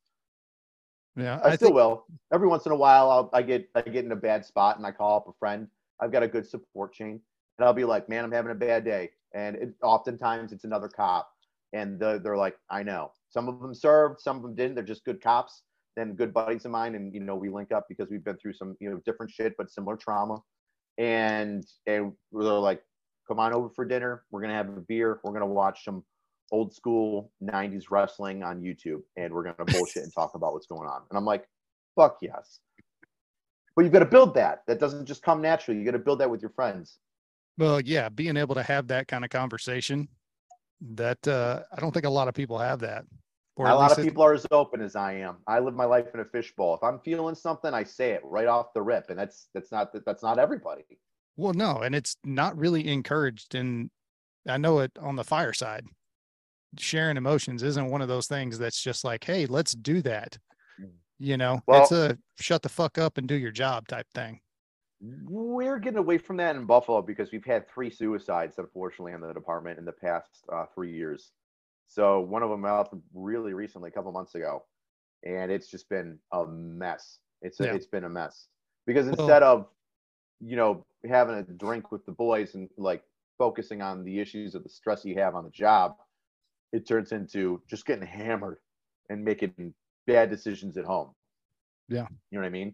[1.16, 1.40] yeah.
[1.44, 2.06] I, I still think will.
[2.34, 4.86] Every once in a while, I'll, I get I get in a bad spot and
[4.86, 5.68] I call up a friend.
[6.02, 7.22] I've got a good support chain,
[7.58, 10.88] and I'll be like, "Man, I'm having a bad day," and it, oftentimes it's another
[10.90, 11.30] cop,
[11.74, 14.76] and the, they're like, "I know." Some of them served, some of them didn't.
[14.76, 15.64] They're just good cops,
[15.96, 18.54] then good buddies of mine, and you know we link up because we've been through
[18.54, 20.40] some you know different shit but similar trauma,
[20.98, 22.82] and and they're like,
[23.28, 24.24] "Come on over for dinner.
[24.32, 25.20] We're gonna have a beer.
[25.24, 26.04] We're gonna watch some."
[26.52, 30.68] old school 90s wrestling on YouTube and we're going to bullshit and talk about what's
[30.68, 31.02] going on.
[31.10, 31.48] And I'm like,
[31.96, 32.60] fuck yes.
[33.76, 34.62] But you've got to build that.
[34.68, 35.80] That doesn't just come naturally.
[35.80, 37.00] You got to build that with your friends.
[37.58, 40.08] Well, yeah, being able to have that kind of conversation,
[40.82, 43.06] that uh, I don't think a lot of people have that.
[43.56, 45.38] Or a lot of people are as open as I am.
[45.46, 46.74] I live my life in a fishbowl.
[46.76, 49.92] If I'm feeling something, I say it right off the rip, and that's that's not
[50.06, 50.84] that's not everybody.
[51.38, 53.54] Well, no, and it's not really encouraged.
[53.54, 53.92] And
[54.48, 55.86] I know it on the fireside.
[56.80, 60.40] Sharing emotions isn't one of those things that's just like, hey, let's do that.
[60.82, 60.90] Mm.
[61.20, 64.40] You know, Well- it's a shut the fuck up and do your job type thing.
[65.28, 69.34] We're getting away from that in Buffalo because we've had three suicides, unfortunately, in the
[69.34, 71.32] department in the past uh, three years.
[71.88, 74.64] So one of them out really recently, a couple months ago,
[75.26, 77.20] and it's just been a mess.
[77.42, 77.74] It's a, Yeah.
[77.74, 78.48] it's been a mess
[78.88, 79.68] because instead of
[80.40, 83.04] you know having a drink with the boys and like
[83.38, 85.98] focusing on the issues of the stress you have on the job,
[86.72, 88.58] it turns into just getting hammered
[89.10, 89.74] and making
[90.08, 91.14] bad decisions at home.
[91.90, 92.08] Yeah.
[92.32, 92.74] You know what I mean?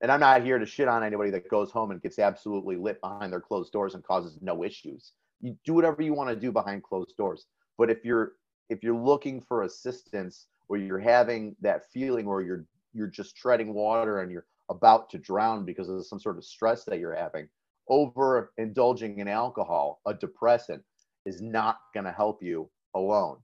[0.00, 3.00] And I'm not here to shit on anybody that goes home and gets absolutely lit
[3.00, 5.12] behind their closed doors and causes no issues.
[5.40, 7.46] You do whatever you want to do behind closed doors.
[7.76, 8.32] But if you're
[8.68, 13.74] if you're looking for assistance or you're having that feeling or you're you're just treading
[13.74, 17.48] water and you're about to drown because of some sort of stress that you're having,
[17.88, 20.82] over indulging in alcohol, a depressant,
[21.24, 23.38] is not going to help you alone.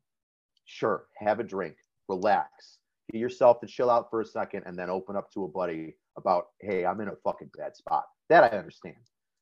[0.66, 1.76] Sure, have a drink,
[2.08, 2.78] relax,
[3.10, 5.94] get yourself to chill out for a second, and then open up to a buddy
[6.16, 8.05] about, hey, I'm in a fucking bad spot.
[8.29, 8.96] That I understand.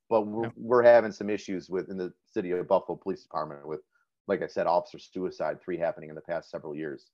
[0.08, 0.50] But we're, Yeah.
[0.56, 3.80] we're having some issues with in the city of Buffalo Police Department with,
[4.28, 7.10] like I said, officer suicide, three happening in the past several years.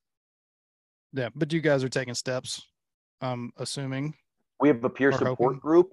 [1.12, 1.29] Yeah.
[1.35, 2.62] But you guys are taking steps,
[3.21, 4.14] I'm assuming.
[4.61, 5.59] We have a peer support hoping.
[5.61, 5.92] group,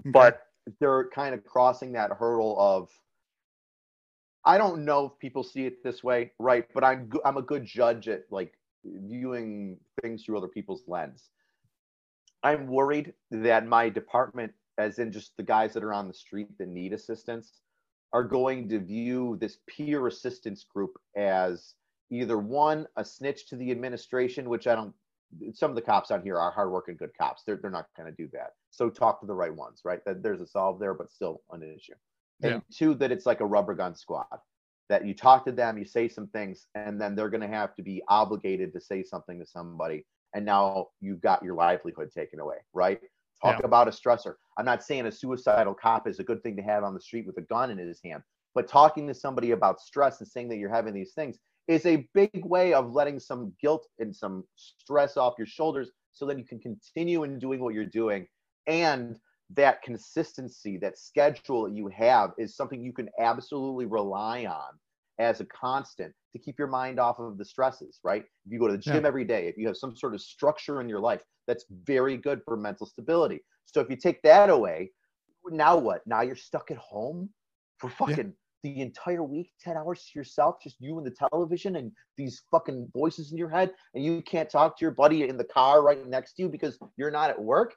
[0.00, 0.10] Okay.
[0.10, 0.42] but
[0.80, 2.90] they're kind of crossing that hurdle of
[4.44, 6.66] I don't know if people see it this way, right?
[6.72, 11.28] But I'm I'm a good judge at like viewing things through other people's lens.
[12.42, 16.56] I'm worried that my department, as in just the guys that are on the street
[16.58, 17.60] that need assistance,
[18.12, 21.74] are going to view this peer assistance group as
[22.10, 24.94] either one a snitch to the administration, which I don't.
[25.52, 27.42] Some of the cops on here are hardworking, good cops.
[27.44, 28.52] They're they're not going to do that.
[28.70, 30.02] So talk to the right ones, right?
[30.06, 31.94] That there's a solve there, but still an issue.
[32.42, 32.60] And Yeah.
[32.72, 34.38] two, that it's like a rubber gun squad.
[34.88, 37.74] That you talk to them, you say some things, and then they're going to have
[37.76, 42.40] to be obligated to say something to somebody, and now you've got your livelihood taken
[42.40, 43.00] away, right?
[43.42, 43.66] Talk Yeah.
[43.66, 44.34] about a stressor.
[44.58, 47.26] I'm not saying a suicidal cop is a good thing to have on the street
[47.26, 48.22] with a gun in his hand,
[48.54, 51.38] but talking to somebody about stress and saying that you're having these things
[51.68, 56.26] is a big way of letting some guilt and some stress off your shoulders so
[56.26, 58.26] that you can continue in doing what you're doing
[58.66, 59.18] and
[59.54, 64.78] that consistency that schedule that you have is something you can absolutely rely on
[65.18, 68.24] as a constant to keep your mind off of the stresses right?
[68.46, 69.08] If you go to the gym Yeah.
[69.08, 72.42] every day if you have some sort of structure in your life that's very good
[72.44, 73.40] for mental stability.
[73.64, 74.92] So if you take that away
[75.50, 76.06] now what?
[76.06, 77.30] Now you're stuck at home
[77.78, 81.92] for fucking the entire week 10 hours to yourself just you and the television and
[82.16, 85.44] these fucking voices in your head and you can't talk to your buddy in the
[85.44, 87.74] car right next to you because you're not at work?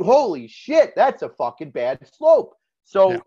[0.00, 2.54] Holy shit that's a fucking bad slope.
[2.84, 3.20] So Yeah.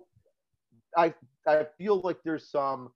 [0.97, 1.13] i
[1.47, 2.91] i feel like there's some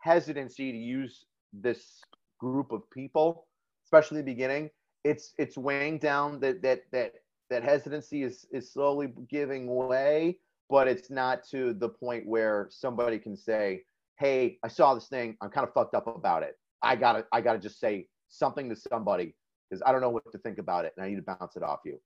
[0.00, 2.00] hesitancy to use this
[2.38, 3.46] group of people
[3.84, 4.70] especially in the beginning
[5.04, 7.12] it's it's weighing down that that that
[7.48, 13.18] that hesitancy is is slowly giving way but it's not to the point where somebody
[13.18, 13.82] can say
[14.18, 15.36] hey i saw this thing.
[15.40, 16.56] I'm kind of fucked up about it.
[16.82, 19.34] I gotta i gotta just say something to somebody
[19.68, 21.62] because i don't know what to think about it and i need to bounce it
[21.62, 21.98] off you.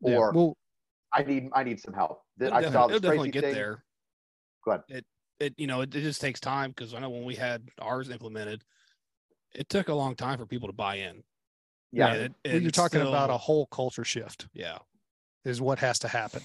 [0.00, 0.56] Yeah, or well,
[1.12, 2.22] i need i need some help.
[2.40, 3.54] I saw this crazy get thing.
[3.54, 3.84] there.
[4.64, 4.84] Go ahead.
[4.88, 5.04] It
[5.40, 8.10] it you know it, it just takes time because I know when we had ours
[8.10, 8.62] implemented,
[9.54, 11.22] it took a long time for people to buy in.
[11.92, 14.48] yeah And it- well, and you're it's talking about a whole culture shift.
[14.52, 14.78] yeah.
[15.44, 16.42] is what has to happen.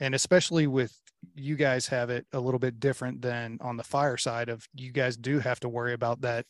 [0.00, 0.92] And especially with
[1.34, 4.92] you guys have it a little bit different than on the fire side of you
[4.92, 6.44] guys do have to worry about that.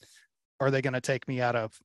[0.60, 1.78] Are they going to take me out of,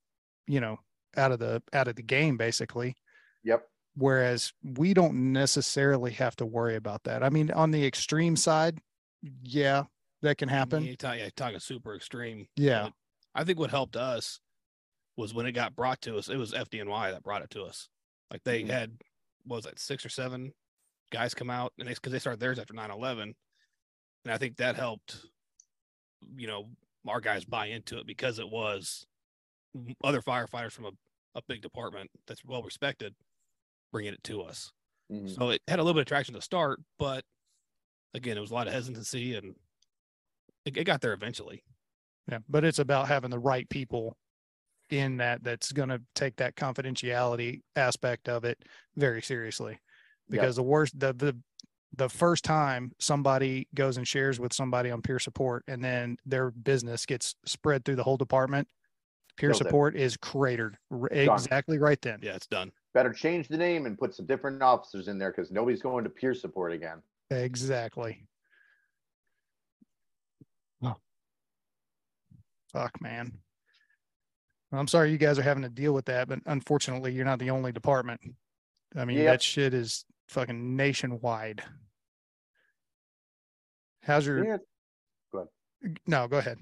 [0.47, 0.79] you know,
[1.17, 2.95] out of the out of the game basically?
[3.43, 7.21] yep Whereas we don't necessarily have to worry about that.
[7.23, 8.79] I mean, on the extreme side,
[9.43, 9.83] yeah,
[10.21, 10.83] that can happen.
[10.83, 12.47] You talk, yeah, talking super extreme.
[12.55, 12.83] Yeah.
[12.83, 12.93] but
[13.35, 14.39] I think what helped us
[15.17, 16.29] was when it got brought to us.
[16.29, 17.89] It was FDNY that brought it to us.
[18.31, 18.69] Like they Mhm.
[18.69, 18.97] had,
[19.45, 20.53] what was that, six or seven
[21.11, 23.35] guys come out, and because they started theirs after 9/11,
[24.25, 25.25] and I think that helped.
[26.35, 26.69] You know,
[27.07, 29.05] our guys buy into it because it was
[30.03, 30.91] other firefighters from a,
[31.35, 33.15] a big department that's well respected
[33.91, 34.71] bringing it to us.
[35.11, 35.33] Mhm.
[35.35, 37.23] So it had a little bit of traction to start, but
[38.13, 39.55] again, it was a lot of hesitancy and
[40.65, 41.63] it, it got there eventually.
[42.31, 44.17] Yeah, but it's about having the right people
[44.89, 48.59] in that that's going to take that confidentiality aspect of it
[48.95, 49.73] very seriously.
[49.73, 49.79] Yep.
[50.29, 51.35] Because the worst, the the
[51.95, 56.51] the first time somebody goes and shares with somebody on peer support and then their
[56.51, 58.67] business gets spread through the whole department,
[59.37, 62.19] peer Kills support is cratered r- exactly right then.
[62.21, 62.71] Yeah, it's done.
[62.93, 66.09] Better change the name and put some different officers in there because nobody's going to
[66.09, 67.01] peer support again.
[67.29, 68.27] Exactly.
[70.81, 70.95] Oh.
[72.73, 73.33] Fuck, man.
[74.71, 77.49] I'm sorry you guys are having to deal with that, but unfortunately, you're not the
[77.49, 78.21] only department.
[78.95, 79.25] I mean, Yep.
[79.25, 81.63] that shit is fucking nationwide.
[84.03, 84.57] How's your Yeah,
[86.07, 86.27] no?
[86.27, 86.59] Go ahead.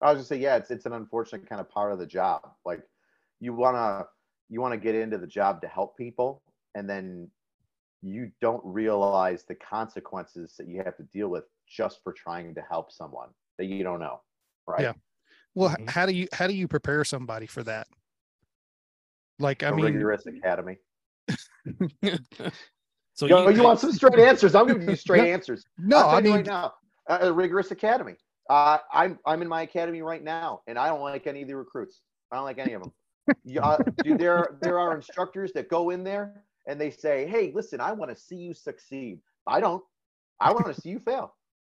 [0.00, 2.54] I was just say, yeah, it's it's an unfortunate kind of part of the job.
[2.64, 2.82] Like
[3.40, 4.06] you wanna
[4.48, 6.42] you wanna get into the job to help people,
[6.74, 7.30] and then
[8.06, 12.62] you don't realize the consequences that you have to deal with just for trying to
[12.62, 14.20] help someone that you don't know.
[14.66, 14.82] Right.
[14.84, 14.92] Yeah.
[15.54, 15.88] Well, h- Mhm.
[15.90, 17.88] how do you how do you prepare somebody for that?
[19.38, 20.78] Like, I A mean, rigorous academy.
[23.14, 24.54] so Yo, you, want some straight answers?
[24.54, 25.64] I'm giving you straight answers.
[25.78, 26.74] no, I'll tell mean, right now,
[27.08, 28.16] a, a rigorous academy.
[28.48, 31.56] Uh, I'm I'm in my academy right now, and I don't like any of the
[31.56, 32.02] recruits.
[32.30, 32.92] I don't like any of them.
[33.44, 37.52] You, uh, dude, there there are instructors that go in there and they say, "Hey,
[37.54, 39.82] listen, I want to see you succeed." I don't.
[40.40, 41.34] I want to see you fail.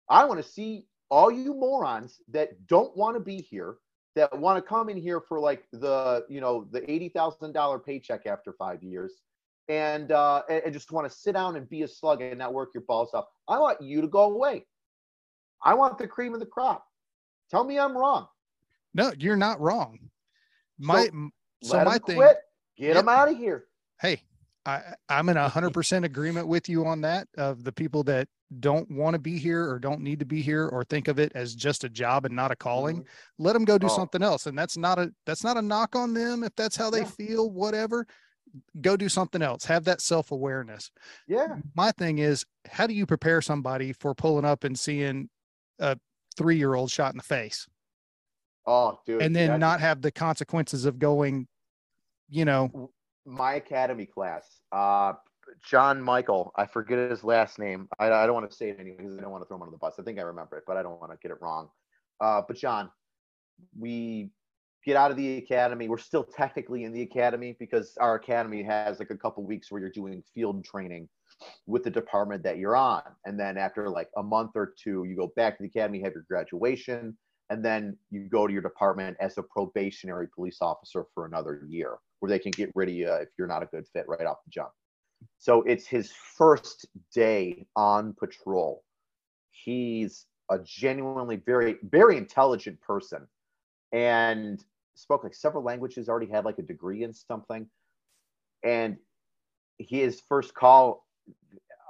[0.09, 3.77] I want to see all you morons that don't want to be here,
[4.15, 7.79] that want to come in here for like the you know the eighty thousand dollar
[7.79, 9.21] paycheck after five years,
[9.69, 12.71] and uh, and, just want to sit down and be a slug and not work
[12.75, 13.27] your balls off.
[13.49, 14.67] I want you to go away.
[15.63, 16.85] I want the cream of the crop.
[17.51, 18.27] Tell me I'm wrong.
[18.95, 19.99] no, you're not wrong.
[20.79, 21.07] My
[21.63, 22.39] so Let my thing, quit.
[22.77, 23.67] Get them out of here.
[24.01, 24.23] hey,
[24.71, 27.29] I I'm in a hundred percent agreement with you on that.
[27.37, 28.29] Of the people that
[28.59, 31.31] don't want to be here or don't need to be here or think of it
[31.35, 33.43] as just a job and not a calling, mm-hmm.
[33.45, 33.97] let them go do Oh.
[33.97, 34.47] something else.
[34.47, 37.05] And that's not a that's not a knock on them if that's how they Yeah.
[37.07, 37.51] feel.
[37.51, 38.07] Whatever,
[38.81, 39.65] go do something else.
[39.67, 40.91] Have that self awareness.
[41.29, 41.57] Yeah.
[41.75, 45.29] my thing is how do you prepare somebody for pulling up and seeing
[45.79, 45.97] a
[46.37, 47.67] three year old shot in the face
[48.67, 49.23] Oh, dude.
[49.23, 51.47] and then not have the consequences of going
[52.29, 52.91] you know
[53.27, 54.60] my academy class.
[54.73, 55.15] Uh,
[55.65, 56.53] John Michael.
[56.57, 57.89] I forget his last name.
[57.99, 59.63] I, I don't want to say it anyway because I don't want to throw him
[59.63, 59.95] under the bus.
[59.99, 61.69] I think I remember it, but I don't want to get it wrong.
[62.21, 62.91] Uh, but John,
[63.79, 64.31] we
[64.85, 65.89] get out of the academy.
[65.89, 69.81] We're still technically in the academy because our academy has like a couple weeks where
[69.81, 71.09] you're doing field training
[71.67, 73.03] with the department that you're on.
[73.25, 76.15] And then after like a month or two, you go back to the academy, have
[76.15, 77.17] your graduation,
[77.51, 81.99] and then you go to your department as a probationary police officer for another year
[82.21, 84.39] where they can get rid of you if you're not a good fit right off
[84.45, 84.71] the jump.
[85.39, 88.85] So it's his first day on patrol.
[89.51, 93.27] He's a genuinely very, very intelligent person
[93.93, 94.63] and
[94.95, 97.67] spoke like several languages, already had like a degree in something.
[98.63, 98.97] And
[99.79, 101.07] his first call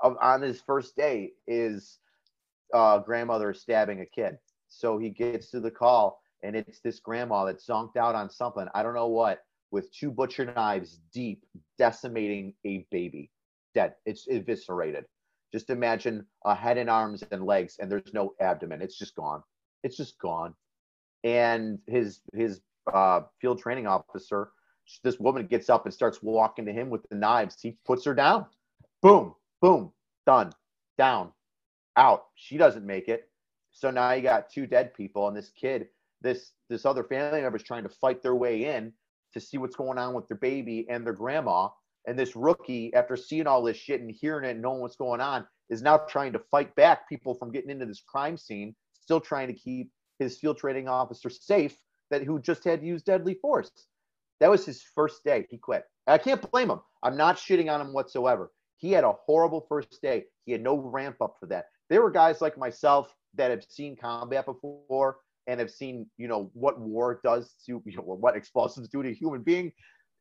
[0.03, 1.99] on his first day is
[2.73, 4.39] uh, grandmother stabbing a kid.
[4.71, 8.67] So he gets to the call, and it's this grandma that's zonked out on something,
[8.75, 11.45] I don't know what, with two butcher knives deep,
[11.79, 13.31] decimating a baby.
[13.75, 13.95] Dead.
[14.07, 15.05] It's eviscerated.
[15.53, 18.83] Just imagine a head and arms and legs, and there's no abdomen.
[18.83, 19.43] It's just gone.
[19.83, 20.55] It's just gone.
[21.23, 22.61] And his his
[22.93, 24.51] uh, field training officer,
[25.05, 27.57] this woman gets up and starts walking to him with the knives.
[27.61, 28.47] He puts her down.
[29.03, 29.93] Boom, boom,
[30.27, 30.53] done,
[30.99, 31.31] down,
[31.97, 32.25] out.
[32.35, 33.30] She doesn't make it.
[33.81, 35.89] So now you got two dead people, and this kid,
[36.21, 38.93] this this other family member is trying to fight their way in
[39.33, 41.69] to see what's going on with their baby and their grandma.
[42.07, 45.23] And this rookie, after seeing all this shit and hearing it and knowing what's going
[45.23, 49.21] on, is now trying to fight back people from getting into this crime scene, still
[49.21, 51.75] trying to keep his field training officer safe
[52.11, 53.71] that who just had to use deadly force.
[54.41, 55.47] That was his first day.
[55.49, 55.85] He quit.
[56.07, 56.81] I can't blame him.
[57.03, 58.53] I'm not shitting on him whatsoever.
[58.77, 60.25] He had a horrible first day.
[60.45, 61.67] He had no ramp up for that.
[61.89, 66.51] There were guys like myself that have seen combat before and have seen, you know,
[66.55, 69.73] what war does to, you know, what explosives do to a human being.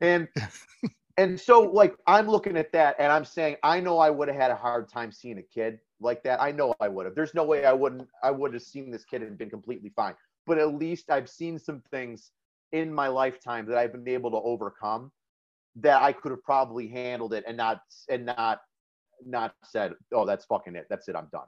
[0.02, 0.28] And
[1.17, 4.38] and so like I'm looking at that and I'm saying I know I would have
[4.38, 6.41] had a hard time seeing a kid like that.
[6.41, 7.16] I know I would have.
[7.16, 10.16] There's no way I wouldn't I would have seen this kid and been completely fine.
[10.47, 12.32] But at least I've seen some things
[12.72, 15.12] in my lifetime that I've been able to overcome
[15.76, 18.62] that I could have probably handled it and not and not
[19.26, 20.88] not said, "Oh, that's fucking it.
[20.89, 21.16] That's it.
[21.16, 21.47] I'm done."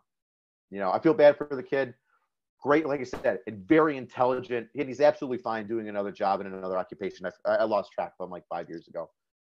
[0.72, 1.94] You know, I feel bad for the kid.
[2.62, 4.68] Great, like I said, and very intelligent.
[4.78, 7.26] And he's absolutely fine doing another job in another occupation.
[7.46, 9.10] I, I lost track of him like five years ago.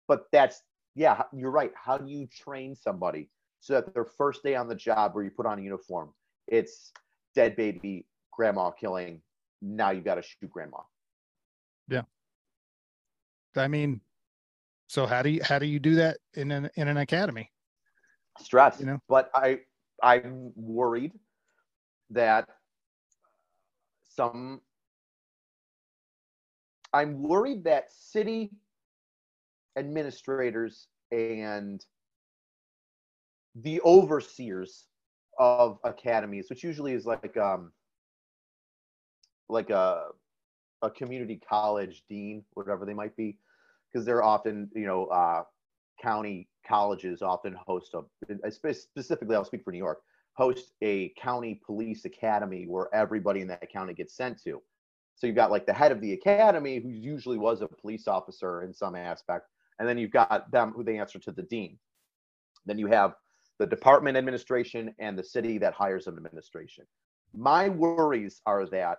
[0.06, 0.62] But that's
[0.94, 1.72] yeah, you're right.
[1.74, 5.30] How do you train somebody so that their first day on the job where you
[5.30, 6.12] put on a uniform,
[6.46, 6.92] it's
[7.34, 9.20] dead baby, grandma killing.
[9.60, 10.78] Now you got to shoot grandma.
[11.88, 12.02] Yeah.
[13.56, 14.00] I mean
[14.88, 17.50] so how do you how do you do that in an in an academy
[18.40, 18.98] stress You know?
[19.08, 19.60] but i
[20.02, 21.12] I'm worried
[22.10, 22.48] that
[24.04, 24.60] some
[26.92, 28.50] I'm worried that city
[29.76, 31.84] administrators and
[33.54, 34.86] the overseers
[35.38, 37.72] of academies, which usually is like um
[39.48, 40.06] like a
[40.82, 43.36] a community college dean, whatever they might be,
[43.92, 45.42] because they're often you know uh,
[46.02, 50.00] county colleges often host a specifically I'll speak for New York
[50.38, 54.62] host a county police academy where everybody in that county gets sent to.
[55.16, 58.62] So you've got like the head of the academy who usually was a police officer
[58.62, 59.48] in some aspect,
[59.80, 61.76] and then you've got them who they answer to the dean.
[62.66, 63.14] Then you have
[63.58, 66.84] the department administration and the city that hires an administration.
[67.34, 68.98] My worries are that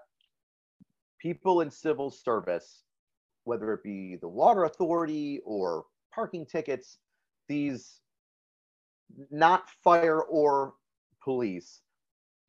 [1.20, 2.84] people in civil service,
[3.46, 6.98] whether it be the water authority or parking tickets,
[7.50, 8.00] these
[9.30, 10.76] not fire or
[11.22, 11.82] police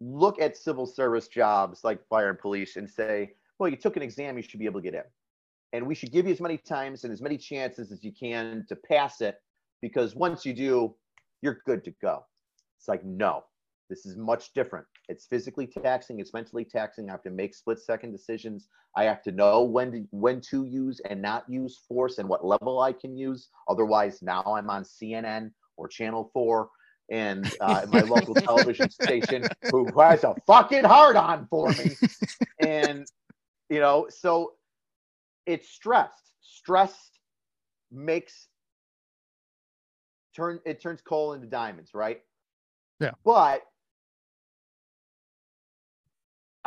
[0.01, 4.03] look at civil service jobs like fire and police and say, well, you took an
[4.03, 5.03] exam, you should be able to get in.
[5.73, 8.65] And we should give you as many times and as many chances as you can
[8.69, 9.37] to pass it
[9.83, 10.95] because once you do,
[11.43, 12.25] you're good to go.
[12.79, 13.45] It's like, no,
[13.91, 14.87] this is much different.
[15.09, 17.09] It's physically taxing, it's mentally taxing.
[17.09, 18.69] I have to make split second decisions.
[18.97, 22.47] I have to know when to when to use and not use force and what
[22.47, 23.49] level I can use.
[23.69, 26.69] Otherwise, now I'm on CNN or Channel 4
[27.11, 31.97] and uh, my local television station who has a fucking hard on for me.
[32.61, 33.07] And
[33.69, 34.53] you know, so
[35.47, 36.33] it's stressed.
[36.41, 36.95] Stress
[37.91, 38.49] makes
[40.35, 42.21] turn it turns coal into diamonds, right?
[43.01, 43.13] Yeah.
[43.25, 43.63] But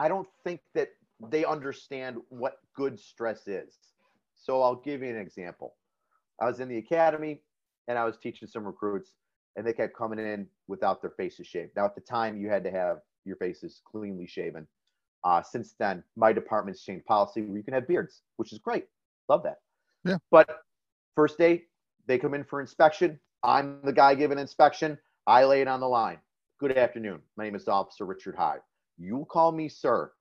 [0.03, 0.89] I don't think that
[1.29, 3.73] they understand what good stress is.
[4.35, 5.75] So I'll give you an example.
[6.41, 7.39] I was in the academy
[7.87, 9.13] and I was teaching some recruits,
[9.55, 11.71] and they kept coming in without their faces shaved.
[11.77, 14.67] Now, at the time, you had to have your faces cleanly shaven.
[15.23, 18.87] Uh, since then, my department's changed policy where you can have beards, which is great.
[19.29, 19.59] Love that.
[20.03, 20.17] Yeah.
[20.31, 20.49] But
[21.15, 21.63] first day,
[22.07, 23.17] they come in for inspection.
[23.41, 24.97] I'm the guy giving inspection.
[25.27, 26.17] I lay it on the line.
[26.59, 27.21] Good afternoon.
[27.37, 28.57] My name is Officer Richard Hy.
[28.97, 30.11] You call me sir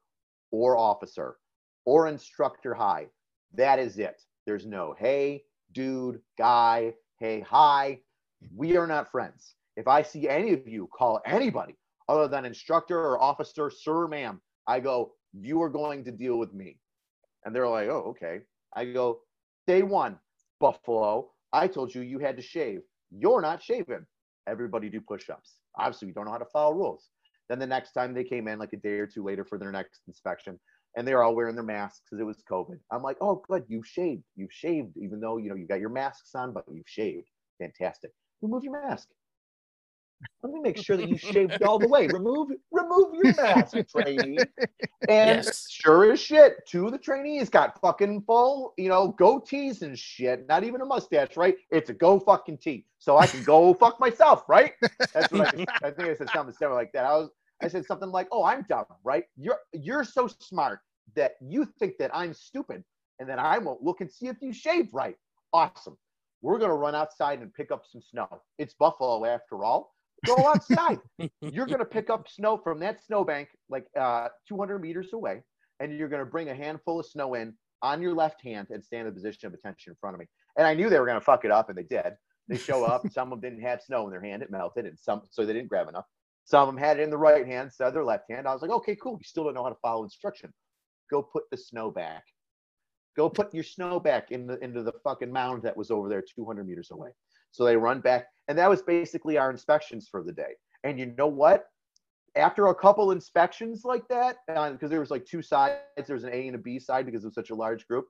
[0.51, 1.37] or officer
[1.85, 3.07] or instructor Hy.
[3.55, 4.23] That is it.
[4.47, 5.43] There's no hey,
[5.73, 8.01] dude, guy, hey, hi.
[8.55, 9.55] We are not friends.
[9.77, 11.77] If I see any of you call anybody
[12.09, 16.53] other than instructor or officer, sir, ma'am, I go, you are going to deal with
[16.53, 16.79] me.
[17.45, 18.41] And they're like, oh, okay.
[18.75, 19.20] I go,
[19.66, 20.18] day one,
[20.61, 22.81] Buffalo, I told you you had to shave.
[23.11, 24.07] You're not shaving.
[24.49, 25.59] Everybody do push ups.
[25.77, 27.09] Obviously, we don't know how to follow rules.
[27.49, 29.72] Then the next time they came in, like a day or two later for their
[29.72, 30.59] next inspection,
[30.97, 32.78] and they were all wearing their masks because it was COVID.
[32.90, 34.24] I'm like, oh, good, you've shaved.
[34.36, 37.28] You've shaved, even though you know you got your masks on, but you've shaved.
[37.59, 38.12] Fantastic.
[38.40, 39.09] Remove your mask.
[40.43, 42.09] Let me make sure that you shaved all the way.
[42.09, 44.41] Remove remove your mask, trainee.
[45.09, 45.66] And Yes.
[45.68, 50.47] sure as shit, two of the trainees got fucking full, you know, goatees and shit.
[50.49, 51.57] Not even a mustache, right?
[51.70, 52.87] It's a go fucking tee.
[52.99, 54.75] So I can go fuck myself, right?
[55.14, 57.05] That's what I, I think I said something similar like that.
[57.05, 57.31] I was
[57.62, 59.25] I said something like, "Oh, I'm dumb, right?
[59.37, 60.81] You're you're so smart
[61.14, 62.83] that you think that I'm stupid,
[63.18, 65.16] and that I won't look and see if you shave right.
[65.53, 65.97] Awesome.
[66.43, 68.29] We're gonna run outside and pick up some snow.
[68.59, 69.95] It's Buffalo after all.
[70.25, 70.99] Go outside.
[71.41, 75.43] you're gonna pick up snow from that snowbank like uh, 200 meters away,
[75.81, 79.09] and you're gonna bring a handful of snow in on your left hand and stand
[79.09, 80.27] in the position of attention in front of me.
[80.57, 82.14] And I knew they were gonna fuck it up, and they did.
[82.49, 83.03] They show up.
[83.12, 85.53] some of them didn't have snow in their hand; it melted, and some so they
[85.53, 86.07] didn't grab enough.
[86.45, 88.47] Some of them had it in the right hand, so their left hand.
[88.47, 89.16] I was like, okay, cool.
[89.18, 90.53] You still don't know how to follow instruction.
[91.11, 92.25] Go put the snow back.
[93.16, 96.23] Go put your snow back in the into the fucking mound that was over there
[96.23, 97.11] 200 meters away.
[97.51, 100.53] So they run back, and that was basically our inspections for the day.
[100.85, 101.69] And you know what?
[102.37, 106.35] After a couple inspections like that, because there was like two sides, there was an
[106.35, 108.09] A and a B side because it was such a large group.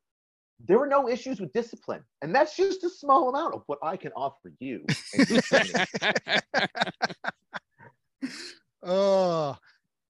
[0.59, 3.97] There were no issues with discipline, and that's just a small amount of what I
[3.97, 4.85] can offer you.
[5.17, 5.75] and your training.
[8.85, 9.57] Oh,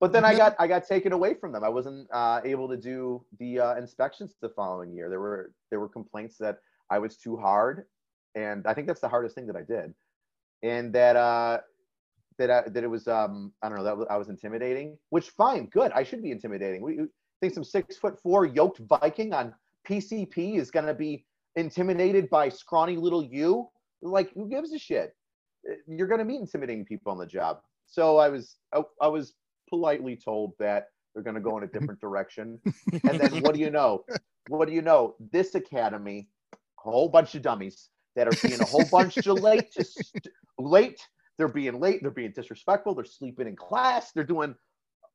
[0.01, 1.63] But then I got I got taken away from them.
[1.63, 5.11] I wasn't uh, able to do the uh, inspections the following year.
[5.11, 6.57] There were there were complaints that
[6.89, 7.85] I was too hard,
[8.35, 9.95] and I think that's the hardest thing that I did,
[10.63, 11.59] and that uh,
[12.39, 14.97] that I, that it was um, I don't know that was- I was intimidating.
[15.11, 15.93] Which fine, good.
[15.93, 16.83] I should be intimidating.
[16.83, 17.01] We
[17.41, 19.55] think some six foot four yoked Viking on
[19.89, 21.25] PCP is gonna be
[21.57, 23.69] intimidated by scrawny little you?
[24.01, 25.15] Like who gives a shit?
[25.87, 27.61] You're gonna meet intimidating people on the job.
[27.87, 29.35] So I was I, I was
[29.69, 32.59] politely told that they're going to go in a different direction.
[33.05, 34.05] And then what do you know?
[34.49, 35.15] What do you know?
[35.33, 39.73] This academy, a whole bunch of dummies that are being a whole bunch of late
[39.73, 41.01] to st- late
[41.39, 42.01] They're being late.
[42.03, 42.95] They're being disrespectful.
[42.95, 44.13] They're sleeping in class.
[44.13, 44.55] They're doing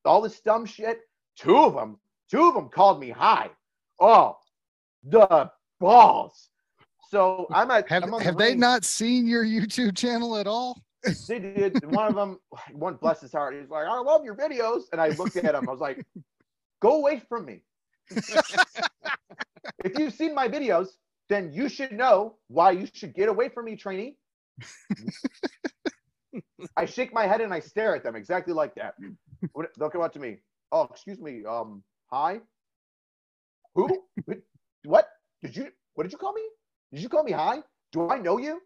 [0.05, 0.99] all this dumb shit.
[1.37, 3.49] Two of them, two of them called me high.
[3.99, 4.37] Oh,
[5.03, 6.49] the balls.
[7.09, 7.87] So I'm at.
[7.89, 10.81] Have, I'm have they not seen your YouTube channel at all?
[11.27, 11.85] They did.
[11.93, 12.39] One of them,
[12.73, 14.83] one bless his heart, he's like, I love your videos.
[14.91, 15.67] And I looked at him.
[15.67, 16.05] I was like,
[16.81, 17.61] go away from me.
[18.09, 20.87] if you've seen my videos,
[21.29, 24.17] then you should know why you should get away from me, trainee.
[26.75, 28.95] I shake my head and I stare at them exactly like that.
[29.53, 30.37] What- They'll come up to me.
[30.71, 31.43] Oh, excuse me.
[31.45, 32.39] Um, hi.
[33.75, 34.03] Who?
[34.83, 35.09] What?
[35.41, 35.67] Did you?
[35.93, 36.41] What did you call me?
[36.93, 37.59] Did you call me hi?
[37.91, 38.61] Do I know you?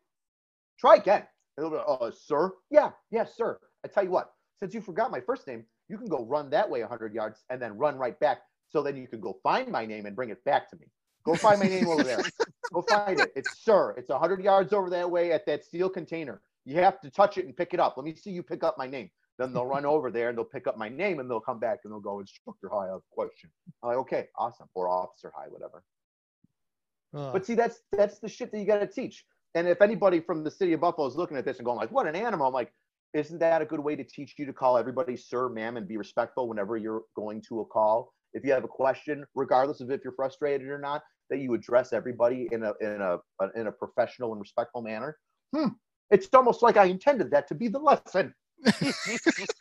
[0.79, 1.23] Try again.
[1.57, 2.51] Be uh, sir?
[2.69, 3.59] Yeah, yes, sir.
[3.85, 6.69] I tell you what, since you forgot my first name, you can go run that
[6.69, 8.39] way 100 yards and then run right back.
[8.69, 10.85] So then you can go find my name and bring it back to me.
[11.25, 12.21] Go find my name over there.
[12.73, 13.31] Go find it.
[13.35, 13.93] It's sir.
[13.97, 16.41] It's a 100 yards over that way at that steel container.
[16.65, 17.97] You have to touch it and pick it up.
[17.97, 19.09] Let me see you pick up my name.
[19.37, 21.79] Then they'll run over there and they'll pick up my name and they'll come back
[21.83, 23.49] and they'll go, Instructor, hi, I have a question.
[23.81, 24.67] I'm like, okay, awesome.
[24.75, 25.83] Or officer, hi, whatever.
[27.15, 27.33] Ugh.
[27.33, 29.25] But see, that's that's the shit that you got to teach.
[29.55, 31.91] And if anybody from the city of Buffalo is looking at this and going like,
[31.91, 32.71] "What an animal!" I'm like,
[33.13, 35.97] isn't that a good way to teach you to call everybody sir, ma'am, and be
[35.97, 38.13] respectful whenever you're going to a call?
[38.33, 41.93] If you have a question, regardless of if you're frustrated or not, that you address
[41.93, 43.17] everybody in a in a
[43.55, 45.17] in a professional and respectful manner.
[45.55, 45.69] Hmm.
[46.09, 48.33] It's almost like I intended that to be the lesson.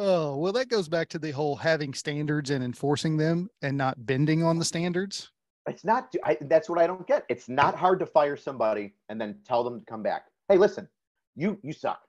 [0.00, 4.06] Oh, well, that goes back to the whole having standards and enforcing them and not
[4.06, 5.32] bending on the standards.
[5.68, 6.14] It's not.
[6.24, 7.24] I, that's what I don't get.
[7.28, 10.26] It's not hard to fire somebody and then tell them to come back.
[10.48, 10.88] Hey, listen,
[11.34, 12.00] you you suck.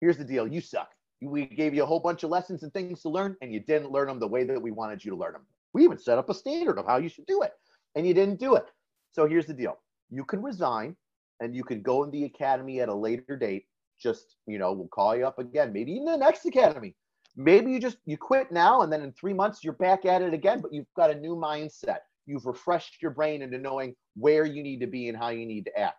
[0.00, 0.48] Here's the deal.
[0.48, 0.88] You suck.
[1.22, 3.90] We gave you a whole bunch of lessons and things to learn, and you didn't
[3.90, 5.46] learn them the way that we wanted you to learn them.
[5.72, 7.52] We even set up a standard of how you should do it,
[7.94, 8.66] and you didn't do it.
[9.12, 9.78] So here's the deal.
[10.10, 10.96] You can resign,
[11.40, 13.66] and you can go in the academy at a later date.
[14.00, 15.72] Just you know, we'll call you up again.
[15.72, 16.94] Maybe in the next academy.
[17.34, 20.34] Maybe you just you quit now, and then in three months you're back at it
[20.34, 24.62] again, but you've got a new mindset you've refreshed your brain into knowing where you
[24.62, 25.96] need to be and how you need to act.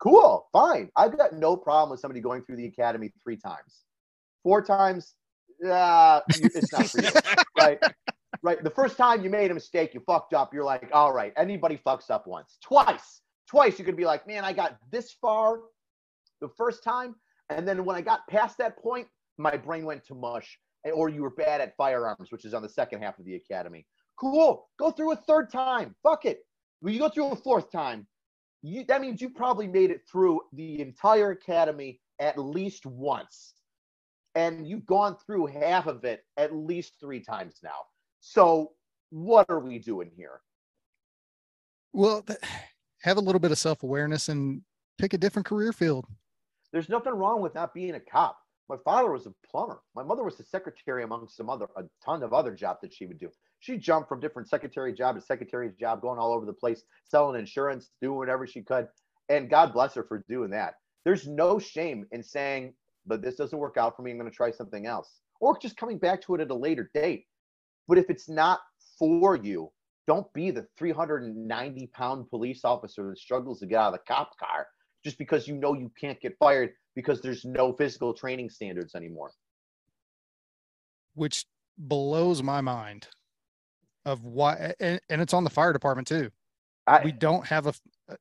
[0.00, 0.90] Cool, fine.
[0.96, 3.84] I've got no problem with somebody going through the academy three times.
[4.42, 5.14] Four times,
[5.68, 7.10] uh, it's not for you,
[7.58, 7.78] right?
[8.42, 8.64] Right.
[8.64, 10.54] The first time you made a mistake, you fucked up.
[10.54, 12.56] You're like, all right, anybody fucks up once.
[12.62, 15.60] Twice, twice, you could be like, man, I got this far
[16.40, 17.14] the first time.
[17.50, 20.58] And then when I got past that point, my brain went to mush.
[20.94, 23.86] Or you were bad at firearms, which is on the second half of the academy.
[24.18, 24.66] Cool.
[24.78, 25.94] Go through a third time.
[26.02, 26.40] Fuck it.
[26.80, 28.06] When you go through a fourth time,
[28.62, 33.54] you, that means you probably made it through the entire academy at least once.
[34.34, 37.86] And you've gone through half of it at least three times now.
[38.20, 38.72] So
[39.10, 40.40] what are we doing here?
[41.92, 42.24] Well,
[43.02, 44.62] have a little bit of self awareness and
[44.98, 46.06] pick a different career field.
[46.72, 48.38] There's nothing wrong with not being a cop.
[48.68, 49.80] My father was a plumber.
[49.96, 53.06] My mother was a secretary among some other a ton of other jobs that she
[53.06, 53.28] would do.
[53.58, 57.38] She jumped from different secretary job to secretary job, going all over the place, selling
[57.38, 58.86] insurance, doing whatever she could.
[59.28, 60.74] And God bless her for doing that.
[61.04, 62.74] There's no shame in saying,
[63.06, 64.10] but this doesn't work out for me.
[64.10, 65.20] I'm going to try something else.
[65.40, 67.24] Or just coming back to it at a later date.
[67.88, 68.60] But if it's not
[68.98, 69.70] for you,
[70.06, 74.36] don't be the 390 pound police officer that struggles to get out of the cop
[74.38, 74.66] car
[75.04, 79.30] just because you know you can't get fired because there's no physical training standards anymore.
[81.14, 81.46] which
[81.78, 83.08] blows my mind
[84.04, 86.30] of why and, and it's on the fire department too
[86.86, 87.74] I, we don't have a
[88.10, 88.16] uh,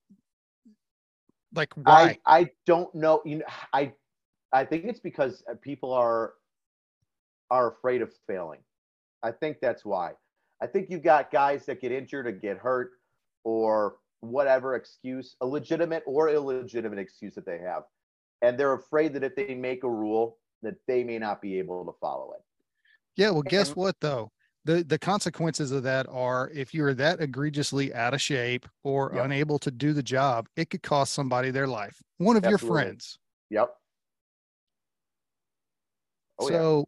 [1.54, 3.22] like why I, I don't know.
[3.26, 3.94] You know, I
[4.52, 6.34] I think it's because uh, people are
[7.52, 8.60] are afraid of failing.
[9.24, 10.14] I think that's why.
[10.62, 12.91] I think you've got guys that get injured or get hurt
[13.43, 17.84] or whatever excuse, a legitimate or illegitimate excuse that they have.
[18.41, 21.86] And they're afraid that if they make a rule that they may not be able
[21.86, 22.41] to follow it.
[23.16, 24.30] yeah well guess what though
[24.66, 29.26] the the consequences of that are if you're that egregiously out of shape or Yep.
[29.26, 33.18] unable to do the job it could cost somebody their life one of your friends
[33.52, 33.74] Yep.
[36.40, 36.58] Oh, yeah.
[36.58, 36.86] so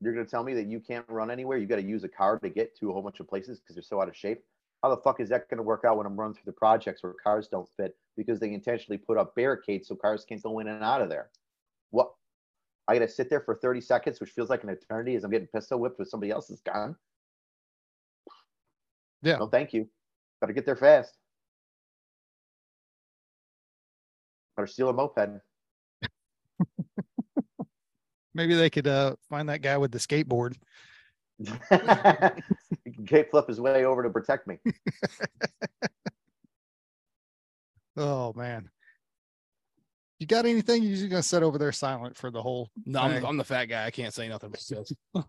[0.00, 1.58] You're going to tell me that you can't run anywhere?
[1.58, 3.76] You got to use a car to get to a whole bunch of places because
[3.76, 4.42] you're so out of shape?
[4.82, 7.02] How the fuck is that going to work out when I'm running through the projects
[7.02, 10.68] where cars don't fit because they intentionally put up barricades so cars can't go in
[10.68, 11.30] and out of there?
[11.90, 12.12] What?
[12.86, 15.30] I got to sit there for 30 seconds, which feels like an eternity as I'm
[15.30, 16.96] getting pistol whipped with somebody else's gun?
[19.22, 19.36] Yeah.
[19.36, 19.88] No, thank you.
[20.46, 21.16] To get there fast.
[24.58, 25.40] Better steal a moped.
[28.34, 30.54] Maybe they could uh find that guy with the skateboard
[33.08, 34.56] he flip his way over to protect me.
[37.96, 38.70] oh man
[40.20, 40.82] You got anything?
[40.84, 42.70] You're just gonna sit over there silent for the whole.
[42.86, 43.24] No, I'm.
[43.24, 43.84] I'm the fat guy.
[43.84, 44.50] I can't say nothing.
[44.50, 44.92] But this.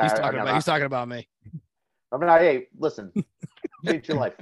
[0.00, 0.54] He's I'm talking not- about.
[0.54, 1.28] He's talking about me.
[2.12, 2.40] I'm not.
[2.40, 3.12] Hey, listen,
[3.84, 4.34] change your life.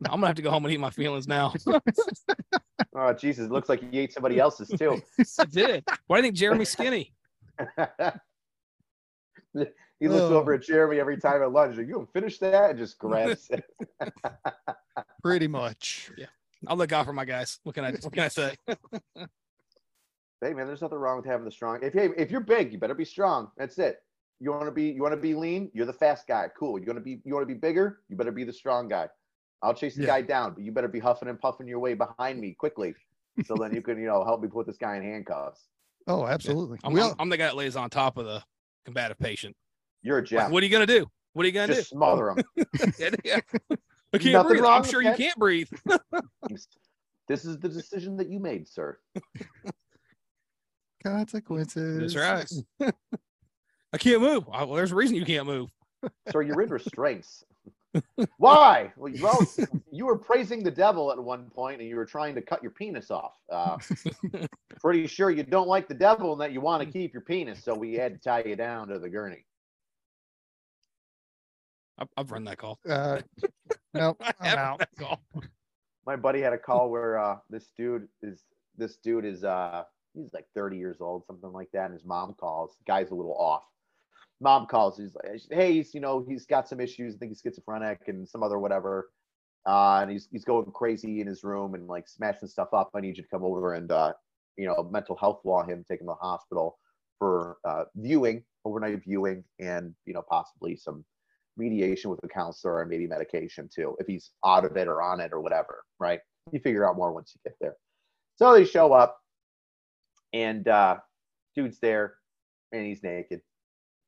[0.06, 1.52] I'm gonna have to go home and eat my feelings now.
[2.94, 3.46] oh Jesus!
[3.46, 5.00] It looks like you ate somebody else's too.
[5.38, 5.84] I did.
[6.06, 7.12] Why do you think Jeremy's skinny?
[9.98, 10.38] he looks Oh.
[10.38, 11.76] over at Jeremy every time at lunch.
[11.76, 12.70] Like, you gonna finish that?
[12.70, 13.64] And just grabs it.
[15.22, 16.10] Pretty much.
[16.16, 16.26] Yeah.
[16.66, 17.58] I'll look out for my guys.
[17.62, 17.92] What can I?
[17.92, 18.56] What can I say?
[18.66, 21.80] hey man, there's nothing wrong with having the strong.
[21.82, 23.50] If hey, if you're big, you better be strong.
[23.58, 23.98] That's it.
[24.40, 25.70] You want to be you want to be lean.
[25.74, 26.48] You're the fast guy.
[26.58, 26.78] Cool.
[26.78, 28.00] You want to be you want to be bigger.
[28.08, 29.08] You better be the strong guy.
[29.62, 30.06] I'll chase the Yeah.
[30.08, 32.94] guy down, but you better be huffing and puffing your way behind me quickly,
[33.44, 35.68] so then you can you know help me put this guy in handcuffs.
[36.06, 36.78] Oh, absolutely.
[36.82, 38.42] I'm, I'm, all- I'm the guy that lays on top of the
[38.84, 39.54] combative patient.
[40.02, 41.06] You're a Like, what are you gonna do?
[41.34, 42.38] What are you gonna Just smother him.
[42.56, 42.64] do?
[43.24, 43.40] Yeah.
[44.12, 44.60] I can't Nothing breathe.
[44.62, 45.68] wrong I'm sure you can't breathe.
[47.28, 48.98] this is the decision that you made, sir.
[51.04, 52.14] consequences.
[52.14, 52.16] That's
[52.80, 52.92] right.
[53.92, 54.46] I can't move.
[54.46, 55.70] Well, there's a reason you can't move.
[56.32, 57.44] Sir, you're in restraints.
[58.36, 58.92] Why?
[58.96, 59.38] Well, you- well,
[59.90, 62.72] you were praising the devil at one point, and you were trying to cut your
[62.72, 63.34] penis off.
[63.50, 63.78] Uh,
[64.80, 67.62] pretty sure you don't like the devil and that you want to keep your penis,
[67.64, 69.44] so we had to tie you down to the gurney.
[71.98, 72.78] I've, I've run that call.
[72.88, 73.20] Uh,
[73.94, 74.78] nope, I I'm out.
[74.78, 75.20] that call.
[76.06, 78.42] My buddy had a call where uh, this dude is
[78.78, 79.82] this dude is uh,
[80.14, 82.76] he's like 30 years old, something like that, and his mom calls.
[82.78, 83.64] The guy's a little off.
[84.40, 84.98] Mom calls.
[84.98, 87.14] He's like, "Hey, he's you know he's got some issues.
[87.14, 89.10] I think he's schizophrenic and some other whatever."
[89.66, 92.90] Uh, and he's he's going crazy in his room and like smashing stuff up.
[92.94, 94.14] I need you to come over and uh,
[94.56, 96.78] you know mental health law him, take him to the hospital
[97.18, 101.04] for uh, viewing, overnight viewing, and you know possibly some
[101.56, 105.20] mediation with a counselor and maybe medication too, if he's out of it or on
[105.20, 105.82] it or whatever.
[105.98, 106.20] Right?
[106.52, 107.76] You figure out more once you get there.
[108.36, 109.20] So they show up,
[110.32, 110.96] and uh,
[111.54, 112.14] dude's there,
[112.72, 113.42] and he's naked,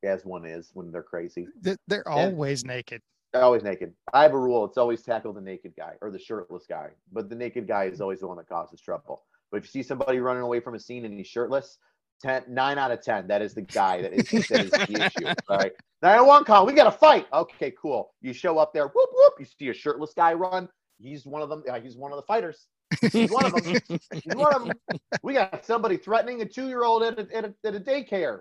[0.05, 1.47] as one is when they're crazy.
[1.89, 3.03] They're always naked.
[3.35, 3.95] Always naked.
[4.13, 4.65] I have a rule.
[4.67, 6.91] It's always tackle the naked guy or the shirtless guy.
[7.13, 9.23] But the naked guy is always the one that causes trouble.
[9.51, 11.79] But if you see somebody running away from a scene and he's shirtless,
[12.23, 15.27] 10, 9 out of 10, that is the guy that is, that is the issue.
[15.49, 15.73] All right.
[16.03, 16.67] 901 call.
[16.67, 17.27] We got to fight.
[17.33, 18.13] Okay, cool.
[18.21, 18.87] You show up there.
[18.87, 19.35] Whoop, whoop.
[19.39, 20.69] You see a shirtless guy run.
[20.99, 21.65] He's one of them.
[21.69, 22.69] Uh, he's one of the fighters.
[23.11, 23.77] He's one of them.
[23.89, 24.73] He's one of them.
[25.23, 28.41] We got somebody threatening a two year old at a, at, a, at a daycare.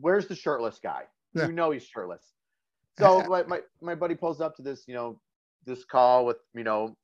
[0.00, 1.02] Where's the shirtless guy?
[1.34, 1.46] Yeah.
[1.46, 2.32] You know he's shirtless.
[2.98, 5.20] So my, my my buddy pulls up to this, you know,
[5.64, 6.96] this call with, you know,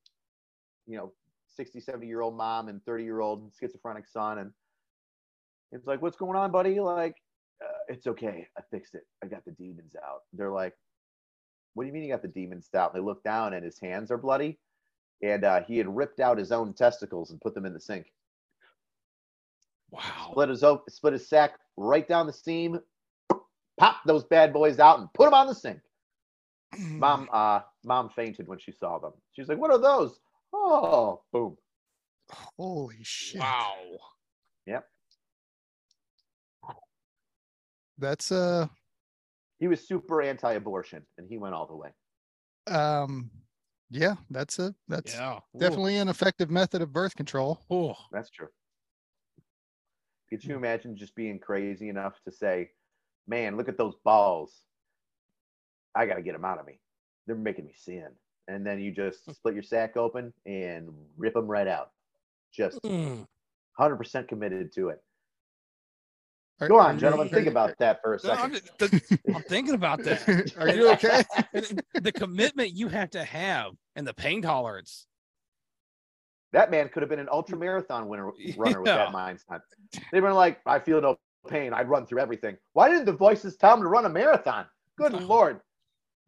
[0.87, 1.13] you know,
[1.57, 4.39] 60, 70 year old mom and 30 year old schizophrenic son.
[4.39, 4.51] And
[5.73, 6.81] it's like, what's going on, buddy?
[6.81, 7.17] Like,
[7.63, 8.49] uh, it's okay.
[8.59, 9.07] I fixed it.
[9.23, 10.23] I got the demons out.
[10.33, 10.75] They're like,
[11.75, 12.95] what do you mean you got the demons out?
[12.95, 14.59] And they look down and his hands are bloody.
[15.23, 18.13] And uh, he had ripped out his own testicles and put them in the sink.
[19.91, 20.31] Wow.
[20.31, 22.79] Split his, o- split his sack right down the seam,
[23.79, 25.81] pop those bad boys out and put them on the sink.
[26.79, 29.13] Mom, uh, mom fainted when she saw them.
[29.33, 30.19] She's like, "What are those?"
[30.53, 31.57] Oh, boom.
[32.59, 33.41] Holy shit.
[33.41, 33.75] Wow.
[34.67, 34.89] Yep.
[37.99, 38.67] That's uh
[39.61, 41.91] He was super anti-abortion, and he went all the way.
[42.67, 43.31] um
[43.91, 45.37] yeah, that's a that's Yeah.
[45.55, 45.59] Ooh.
[45.59, 47.61] definitely an effective method of birth control.
[47.71, 48.49] Oh, That's true.
[50.41, 52.71] Could you imagine just being crazy enough to say,
[53.29, 54.63] "Man, look at those balls.
[55.95, 56.81] I got to get them out of me.
[57.27, 58.09] They're making me sin."
[58.49, 61.93] And then you just split your sack open and rip them right out.
[62.53, 63.27] Just Mm.
[63.79, 65.03] 100% committed to it.
[66.61, 67.29] Are- Go on, gentlemen.
[67.29, 68.71] Think about that for a No, I'm, second.
[68.79, 70.55] the- I'm thinking about that.
[70.59, 71.23] Are you okay?
[72.03, 75.07] The commitment you have to have and the pain tolerance.
[76.55, 78.27] That man could have been an ultra marathon winner
[78.57, 78.97] runner with Yeah.
[78.97, 79.61] that mindset.
[80.13, 81.17] They were like, I feel no
[81.49, 81.75] pain.
[81.75, 82.57] I'd run through everything.
[82.75, 84.67] Why didn't the voices tell him to run a marathon?
[84.97, 85.61] Good lord.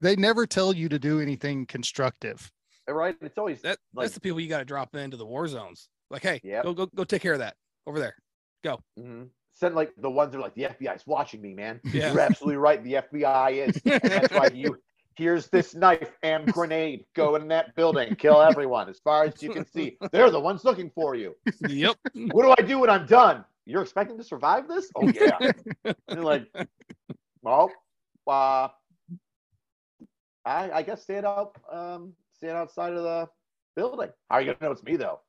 [0.01, 2.51] They never tell you to do anything constructive.
[2.89, 3.16] Right?
[3.22, 5.89] It's always That Like- that's the people you got to drop into the war zones.
[6.11, 6.64] Like, hey, Yep.
[6.64, 7.57] go go go take care of that
[7.87, 8.16] over there.
[8.64, 8.81] Go.
[8.99, 9.31] Mhm.
[9.53, 11.81] send like the ones that are like the FBI's watching me, man.
[11.85, 12.12] Yeah.
[12.12, 12.83] You're absolutely right.
[12.85, 13.81] The FBI is.
[13.87, 14.77] And that's why you
[15.17, 17.05] here's this knife and grenade.
[17.14, 18.89] Go in that building, kill everyone.
[18.89, 19.99] As far as you can see.
[20.12, 21.35] They're the ones looking for you.
[21.67, 21.97] Yep.
[22.33, 23.45] What do I do when I'm done?
[23.64, 24.91] You're expecting to survive this?
[24.95, 25.53] Oh yeah.
[26.09, 26.47] You're like,
[27.43, 27.73] well,
[28.29, 28.69] uh,
[30.45, 33.29] I, I guess stand out, um, stand outside of the
[33.75, 34.11] building.
[34.31, 35.21] How are you gonna know it's me though?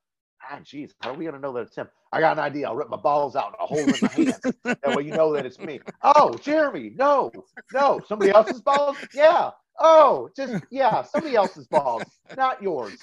[0.43, 1.87] Ah, jeez, how are we gonna know that it's him?
[2.13, 2.67] I got an idea.
[2.67, 4.39] I'll rip my balls out and I'll hold it in my hands.
[4.63, 5.79] that way you know that it's me.
[6.03, 7.31] Oh, Jeremy, no,
[7.73, 8.97] no, somebody else's balls?
[9.13, 9.49] Yeah.
[9.79, 12.03] Oh, just yeah, somebody else's balls,
[12.35, 12.97] not yours.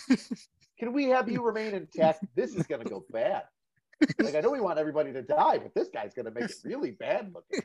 [0.79, 2.25] Can we have you remain intact?
[2.35, 3.45] This is gonna go bad.
[4.21, 6.91] Like I know we want everybody to die, but this guy's gonna make it really
[6.93, 7.65] bad looking.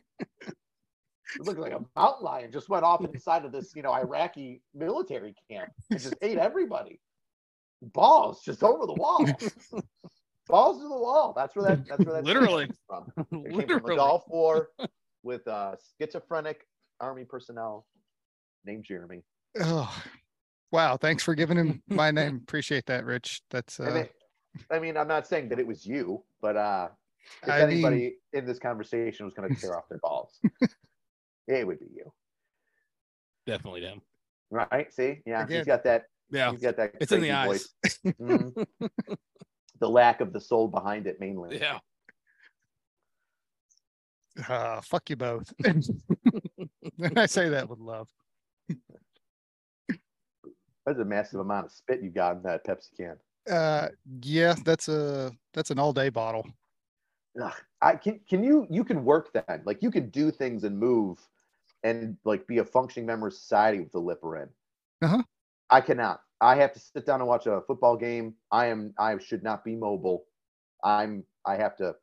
[1.35, 4.61] It looked like a mountain lion just went off inside of this, you know, Iraqi
[4.73, 6.99] military camp and just ate everybody.
[7.81, 9.25] Balls just over the wall.
[10.47, 11.33] Balls to the wall.
[11.35, 11.87] That's where that.
[11.87, 12.69] That's where that Literally.
[12.87, 13.11] from.
[13.45, 14.69] It came from the Gulf War
[15.23, 16.67] with uh, schizophrenic
[16.99, 17.85] army personnel
[18.65, 19.23] named Jeremy.
[19.61, 19.93] Oh,
[20.71, 20.97] wow.
[20.97, 22.37] Thanks for giving him my name.
[22.43, 23.41] Appreciate that, Rich.
[23.49, 24.15] That's uh, it-
[24.71, 26.89] I mean, I'm not saying that it was you, but uh,
[27.43, 30.39] if I mean- anybody in this conversation was going to tear off their balls,
[31.47, 32.11] it would be you,
[33.45, 34.01] Definitely them.
[34.49, 34.91] right?
[34.93, 35.57] See, yeah, Again.
[35.57, 36.05] he's got that.
[36.31, 36.51] Yeah.
[36.51, 36.91] He's got that.
[36.99, 37.47] It's in the crazy eyes.
[37.83, 37.97] voice.
[38.19, 38.65] Mhm.
[39.79, 41.57] the lack of the soul behind it, mainly.
[41.59, 41.79] Yeah.
[44.47, 45.51] uh fuck you both.
[47.15, 48.09] I say that with love.
[50.85, 53.17] That's a massive amount of spit you got in that Pepsi can.
[53.49, 53.89] Uh
[54.21, 56.45] yeah, that's a that's an all day bottle.
[57.41, 58.19] Ugh, I can.
[58.27, 58.67] Can you?
[58.69, 59.61] You can work then.
[59.65, 61.19] Like you can do things and move,
[61.83, 64.49] and like be a functioning member of society with the lipper in.
[65.01, 65.23] Uh-huh.
[65.69, 66.21] I cannot.
[66.41, 68.33] I have to sit down and watch a football game.
[68.51, 68.93] I am.
[68.97, 70.25] I should not be mobile.
[70.83, 71.23] I'm.
[71.45, 71.95] I have to.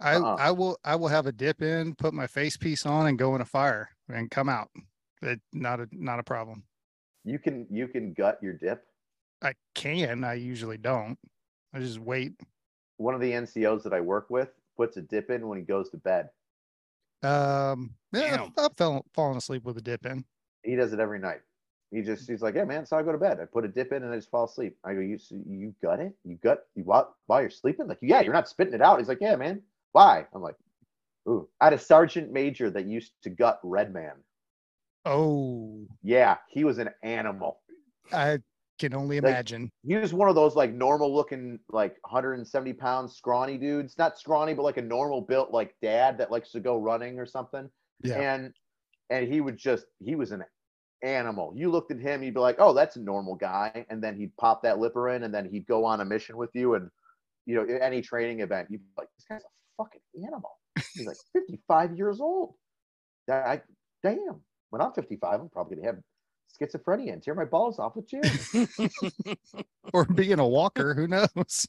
[0.00, 0.36] I Uh-uh.
[0.38, 3.34] I will I will have a dip in, put my face piece on, and go
[3.34, 4.68] in a fire and come out.
[5.22, 6.64] It, not a not a problem.
[7.24, 7.66] You can.
[7.70, 8.84] You can gut your dip.
[9.42, 10.24] I can.
[10.24, 11.18] I usually don't.
[11.74, 12.32] I just wait.
[12.96, 15.90] One of the NCOs that I work with puts a dip in when he goes
[15.90, 16.28] to bed.
[17.22, 18.52] Um, yeah, Damn.
[18.58, 20.24] I've fell, fallen asleep with a dip in.
[20.64, 21.40] He does it every night.
[21.92, 22.86] He just he's like, yeah, man.
[22.86, 23.38] So I go to bed.
[23.40, 24.76] I put a dip in and I just fall asleep.
[24.84, 26.14] I go, you so you gut it?
[26.24, 27.86] You gut you while while you're sleeping?
[27.86, 28.98] Like, yeah, you're not spitting it out.
[28.98, 29.62] He's like, yeah, man.
[29.92, 30.26] Why?
[30.34, 30.56] I'm like,
[31.28, 31.48] ooh.
[31.60, 34.14] I had a sergeant major that used to gut Red Man.
[35.04, 37.60] Oh, Yeah, he was an animal.
[38.12, 38.38] I
[38.78, 39.70] can only Like- imagine.
[39.84, 43.96] He was one of those like normal looking, like 170 pound scrawny dudes.
[43.98, 47.26] Not scrawny, but like a normal built like dad that likes to go running or
[47.26, 47.68] something.
[48.02, 48.34] Yeah.
[48.34, 48.52] And
[49.10, 50.44] and he would just he was an
[51.02, 51.52] animal.
[51.56, 53.84] You looked at him, you'd be like, oh, that's a normal guy.
[53.90, 56.50] And then he'd pop that lipper in, and then he'd go on a mission with
[56.54, 56.74] you.
[56.74, 56.88] And
[57.46, 60.58] you know, any training event, you'd be like, this guy's a fucking animal.
[60.94, 62.54] He's like 55 years old.
[63.26, 63.62] That I
[64.02, 64.42] damn.
[64.72, 65.98] When I'm 55, I'm probably gonna have
[66.58, 69.36] schizophrenia and tear my balls off with Jeremy.
[69.92, 71.68] or being a walker, who knows?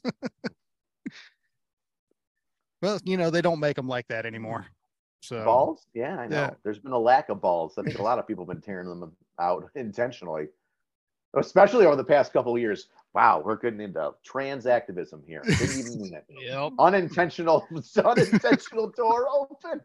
[2.82, 4.68] well, you know, they don't make them like that anymore.
[5.20, 5.86] So balls?
[5.92, 6.36] Yeah, I know.
[6.36, 6.50] Yeah.
[6.62, 7.74] There's been a lack of balls.
[7.76, 10.48] I think a lot of people have been tearing them out intentionally,
[11.36, 12.88] especially over the past couple of years.
[13.14, 15.42] Wow, we're getting into trans activism here.
[15.44, 16.24] Didn't even mean it.
[16.30, 16.72] Yep.
[16.78, 17.68] Unintentional,
[18.02, 19.82] unintentional door open.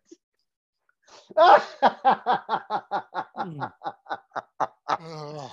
[1.37, 1.61] Ugh.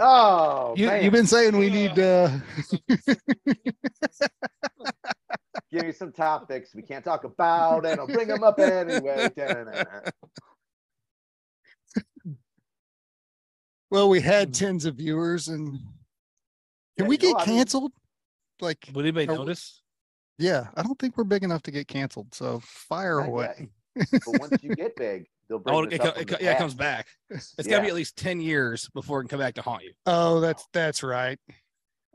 [0.00, 1.02] oh, you, man.
[1.04, 2.30] you've been saying we need uh
[5.70, 9.28] give me some topics we can't talk about, and I'll bring them up anyway.
[13.90, 15.70] Well, we had tens of viewers and
[16.96, 17.92] can Yeah, we you know, get I mean- canceled?
[18.60, 19.82] Like Would anybody Are- notice?
[20.38, 22.34] yeah, I don't think we're big enough to get canceled.
[22.34, 23.68] So fire Not away.
[23.96, 24.08] Yet.
[24.26, 26.44] But once you get big, they'll bring Oh, this it, up co- it the co-
[26.44, 27.06] yeah, it comes back.
[27.30, 29.84] It's got to be at least 10 years before it can come back to haunt
[29.84, 29.92] you.
[30.06, 31.38] Oh, that's that's right.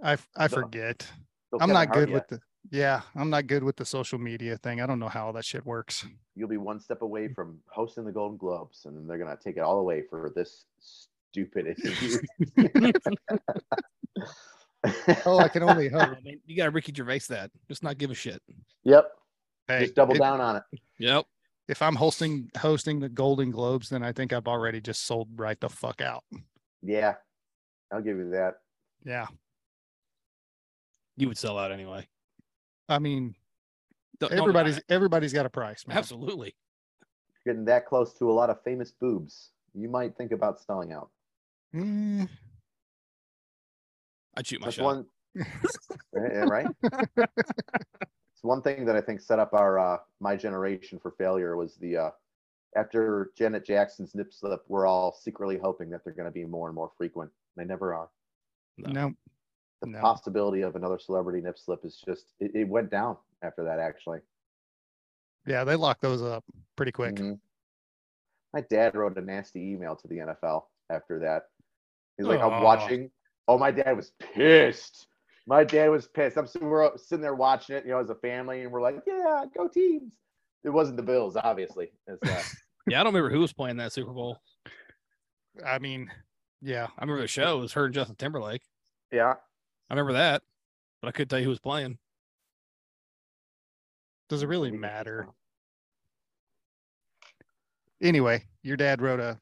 [0.03, 1.07] I The- forget.
[1.51, 2.13] They'll I'm not good ya.
[2.15, 2.39] with the
[2.71, 4.81] yeah, I'm not good with the social media thing.
[4.81, 6.05] I don't know how all that shit works.
[6.35, 7.33] You'll be one step away mm.
[7.33, 10.65] from hosting the Golden Globes, and then they're gonna take it all away for this
[10.79, 12.19] stupid interview.
[15.25, 16.01] Oh, I can only hope.
[16.01, 17.51] I mean, you got to Ricky Gervais that.
[17.67, 18.41] Just not give a shit.
[18.83, 19.11] yep,
[19.67, 20.63] Hey, just double if, down on it.
[20.99, 21.25] Yep.
[21.69, 25.57] If I'm hosting hosting the Golden Globes, then I think I've already just sold right
[25.61, 26.23] the fuck out.
[26.81, 27.15] Yeah,
[27.93, 28.55] I'll give you that.
[29.05, 29.27] Yeah.
[31.15, 32.07] You would sell out anyway.
[32.89, 33.35] I mean,
[34.19, 35.97] Don't- don't- everybody's everybody's got a price, man.
[35.97, 36.55] absolutely.
[37.45, 41.09] Getting that close to a lot of famous boobs, you might think about selling out.
[41.73, 42.27] Mm,
[44.35, 44.85] I'd shoot my That's shot.
[44.85, 45.05] one,
[46.13, 46.67] right?
[48.39, 51.75] it's one thing that I think set up our uh, my generation for failure was
[51.75, 52.09] the uh,
[52.77, 56.69] after Janet Jackson's nip slip, we're all secretly hoping that they're going to be more
[56.69, 57.29] and more frequent.
[57.57, 58.07] They never are.
[58.77, 58.91] No.
[58.91, 59.13] no.
[59.81, 59.99] The No.
[59.99, 63.77] possibility of another celebrity nip slip is just it, it went down after that.
[63.77, 64.21] Actually,
[65.45, 66.45] Yeah, they lock those up
[66.77, 67.15] pretty quick.
[67.15, 67.39] Mhm.
[68.53, 71.49] My dad wrote a nasty email to the NFL after that.
[72.17, 73.11] He's like, I'm watching.
[73.49, 75.07] Oh, my dad was pissed.
[75.49, 76.37] My dad was pissed.
[76.37, 79.01] I'm sitting, we're sitting there watching it, you know, as a family, and we're like,
[79.07, 80.13] yeah, go teams.
[80.63, 81.91] It wasn't the Bills, obviously.
[82.05, 82.43] It's, uh,
[82.87, 84.37] Yeah, I don't remember who was playing that Super Bowl.
[85.65, 86.11] I mean,
[86.61, 86.85] Yeah.
[86.97, 88.61] I remember the show it was her and Justin Timberlake.
[89.11, 89.33] Yeah.
[89.89, 90.43] I remember that,
[91.01, 91.97] but I couldn't tell you who was playing.
[94.29, 95.29] Does it really matter?
[98.03, 99.39] Anyway, your dad wrote a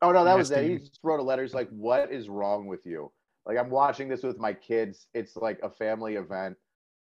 [0.00, 0.68] Oh no, that was it.
[0.68, 1.42] He just wrote a letter.
[1.42, 3.12] He's like, "What is wrong with you?"
[3.46, 5.06] Like, I'm watching this with my kids.
[5.14, 6.56] It's like a family event.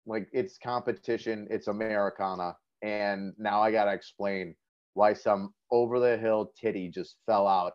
[0.05, 1.47] Like, it's competition.
[1.49, 4.55] It's Americana, and now I gotta explain
[4.93, 7.73] why some over the hill titty just fell out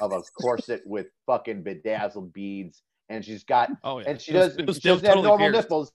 [0.00, 4.72] of a corset with fucking bedazzled beads, and she's got Oh yeah, and she doesn't.
[4.74, 5.62] she doesn't have normal pierced.
[5.62, 5.92] nipples.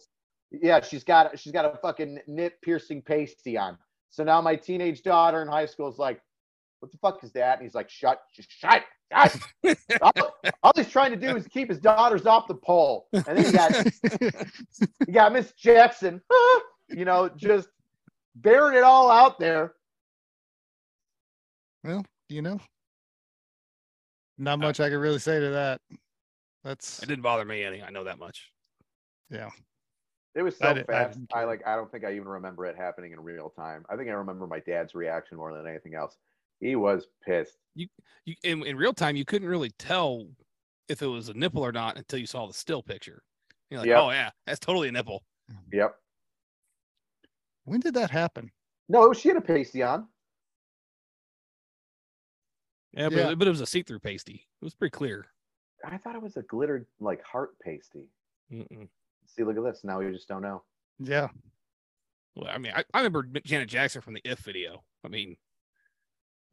[0.52, 3.78] Yeah, she's got she's got a fucking nip piercing pasty on.
[4.10, 6.22] So now my teenage daughter in high school is like,
[6.82, 10.14] "What the fuck is that?" And he's like, "Shut, just shut, shut." all,
[10.64, 13.08] all he's trying to do is keep his daughters off the pole.
[13.14, 13.86] And then you got
[15.08, 16.22] you got Miss Jackson,
[16.90, 17.70] you know, just
[18.36, 19.74] bearing it all out there.
[21.84, 22.60] well, you know.
[24.38, 25.82] Not uh, much I could really say to that.
[26.64, 27.82] That's It didn't bother me any.
[27.82, 28.52] I know that much.
[29.30, 29.50] yeah.
[30.34, 31.14] It was so I fast.
[31.18, 31.48] didn't I, care.
[31.48, 31.68] like.
[31.68, 33.84] I don't think I even remember it happening in real time.
[33.90, 36.16] I think I remember my dad's reaction more than anything else.
[36.62, 37.58] He was pissed.
[37.76, 37.88] You
[38.26, 40.28] you in, in real time, you couldn't really tell
[40.88, 43.24] if it was a nipple or not until you saw the still picture.
[43.70, 43.98] You're like, Yep.
[44.00, 45.24] oh yeah, that's totally a nipple.
[45.74, 45.96] Yep.
[47.66, 48.52] When did that happen?
[48.88, 50.08] No, she had a pasty on.
[52.94, 53.30] Yeah, but, Yeah.
[53.32, 54.48] It, but it was a see-through pasty.
[54.62, 55.28] It was pretty clear.
[55.84, 58.06] I thought it was a glittered like heart pasty.
[58.52, 58.88] Mm-mm.
[59.26, 59.84] See, look at this.
[59.84, 60.62] Now we just don't know.
[61.00, 61.30] Yeah.
[62.36, 64.84] Well, I mean, I, I remember Janet Jackson from the If video.
[65.04, 65.38] I mean,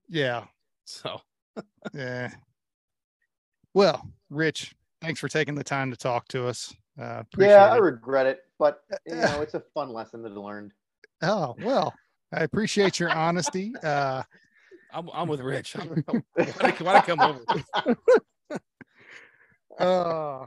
[0.09, 0.45] Yeah.
[0.85, 1.21] so
[1.95, 2.31] Yeah.
[3.75, 6.75] Well, Rich, thanks for taking the time to talk to us.
[7.01, 10.73] Uh, appreciate yeah, I regret it, but you know, it's a fun lesson to learn.
[11.23, 11.95] oh well,
[12.33, 13.73] I appreciate your honesty.
[13.83, 14.23] Uh,
[14.91, 15.77] I'm, I'm with Rich.
[15.77, 16.25] I'm, why'd,
[16.63, 18.59] I, why'd I come over?
[19.79, 20.47] uh,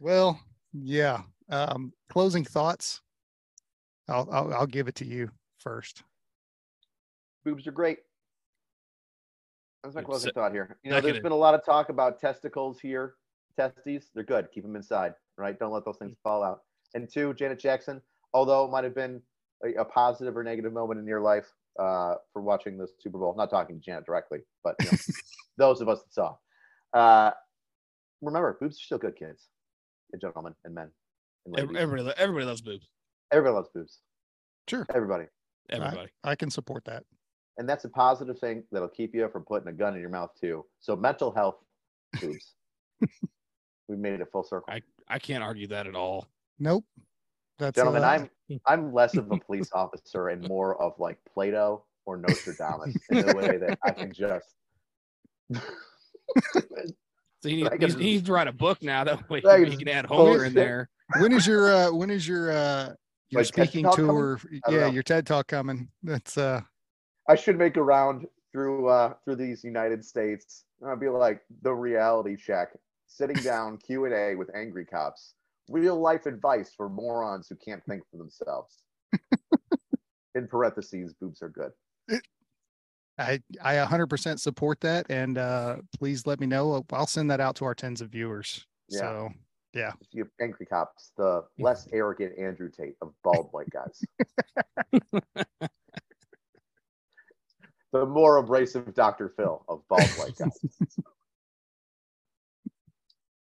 [0.00, 0.40] well,
[0.72, 1.22] yeah.
[1.50, 3.00] Um, closing thoughts.
[4.08, 6.04] I'll, I'll I'll give it to you first.
[7.44, 7.98] Boobs are great.
[9.82, 10.76] That's my Yep, closing se- thought here.
[10.82, 11.22] You know, there's seconded.
[11.24, 13.14] been a lot of talk about testicles here.
[13.56, 14.48] Testes, they're good.
[14.52, 15.58] Keep them inside, right?
[15.58, 16.60] Don't let those things fall out.
[16.94, 18.00] And two, Janet Jackson,
[18.34, 19.22] although it might have been
[19.64, 21.46] a, a positive or negative moment in your life
[21.78, 24.98] uh, for watching the Super Bowl, not talking to Janet directly, but you know,
[25.56, 26.36] those of us that saw.
[26.92, 27.30] Uh,
[28.20, 29.48] remember, boobs are still good, kids,
[30.12, 30.90] and gentlemen, and men.
[31.46, 32.88] And Everybody, everybody loves boobs.
[33.32, 34.00] Everybody loves boobs.
[34.68, 35.24] Sure, Everybody.
[35.70, 36.10] Everybody.
[36.24, 37.04] I can support that.
[37.60, 40.30] And that's a positive thing that'll keep you from putting a gun in your mouth
[40.40, 40.64] too.
[40.80, 41.56] So mental health,
[42.18, 42.54] boobs.
[43.88, 44.72] we made it full circle.
[44.72, 46.26] I I can't argue that at all.
[46.58, 46.86] Nope.
[47.58, 48.30] That's Gentlemen, uh, I'm
[48.66, 53.34] I'm less of a police officer and more of like Plato or Nostradamus in the
[53.34, 54.54] way that I can just
[57.42, 59.04] So he, needs, can- he needs to write a book now.
[59.04, 60.88] That way I he can can add Homer in there.
[61.18, 62.94] when is your uh when is your uh
[63.28, 64.14] your Like speaking Talk coming?
[64.14, 64.40] tour?
[64.66, 64.86] Yeah, know.
[64.86, 65.90] your TED talk coming.
[66.02, 66.62] That's uh
[67.28, 70.64] I should make a round through uh through these United States.
[70.80, 72.70] And I'd be like the reality check,
[73.06, 75.34] sitting down Q and A with angry cops,
[75.68, 78.78] real life advice for morons who can't think for themselves.
[80.34, 81.72] In parentheses, boobs are good.
[83.18, 86.84] I I 100% support that, and uh please let me know.
[86.92, 88.66] I'll send that out to our tens of viewers.
[88.88, 88.98] Yeah.
[88.98, 89.28] So
[89.72, 94.02] yeah, You angry cops, the less arrogant Andrew Tate of bald white guys.
[97.92, 99.28] the more abrasive Dr.
[99.36, 100.58] Phil of bald white guys.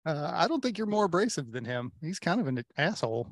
[0.06, 1.92] uh, I don't think you're more abrasive than him.
[2.00, 3.28] He's kind of an asshole.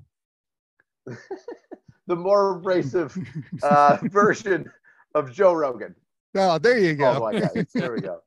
[2.07, 3.17] the more abrasive
[3.63, 4.71] uh, version
[5.15, 5.95] of Joe Rogan.
[6.35, 7.23] Oh, there you Bald go.
[7.23, 7.67] white guys.
[7.75, 8.21] There we go.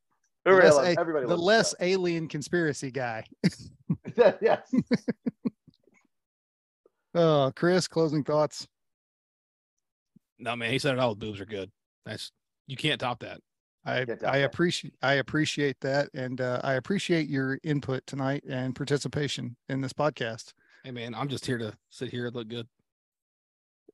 [0.43, 3.25] The less, a- everybody the loves less alien conspiracy guy.
[4.17, 4.33] Joe.
[4.41, 4.73] yes.
[7.13, 8.67] Oh, Chris, closing thoughts.
[10.39, 11.13] No man, he said it all.
[11.13, 11.69] The boobs are good.
[12.05, 12.31] That's
[12.71, 13.41] you can't top that.
[13.85, 14.45] I Get down I there.
[14.47, 19.91] appreciate I appreciate that, and uh, I appreciate your input tonight and participation in this
[19.91, 20.53] podcast.
[20.85, 22.67] Hey man, I'm just here to sit here and look good.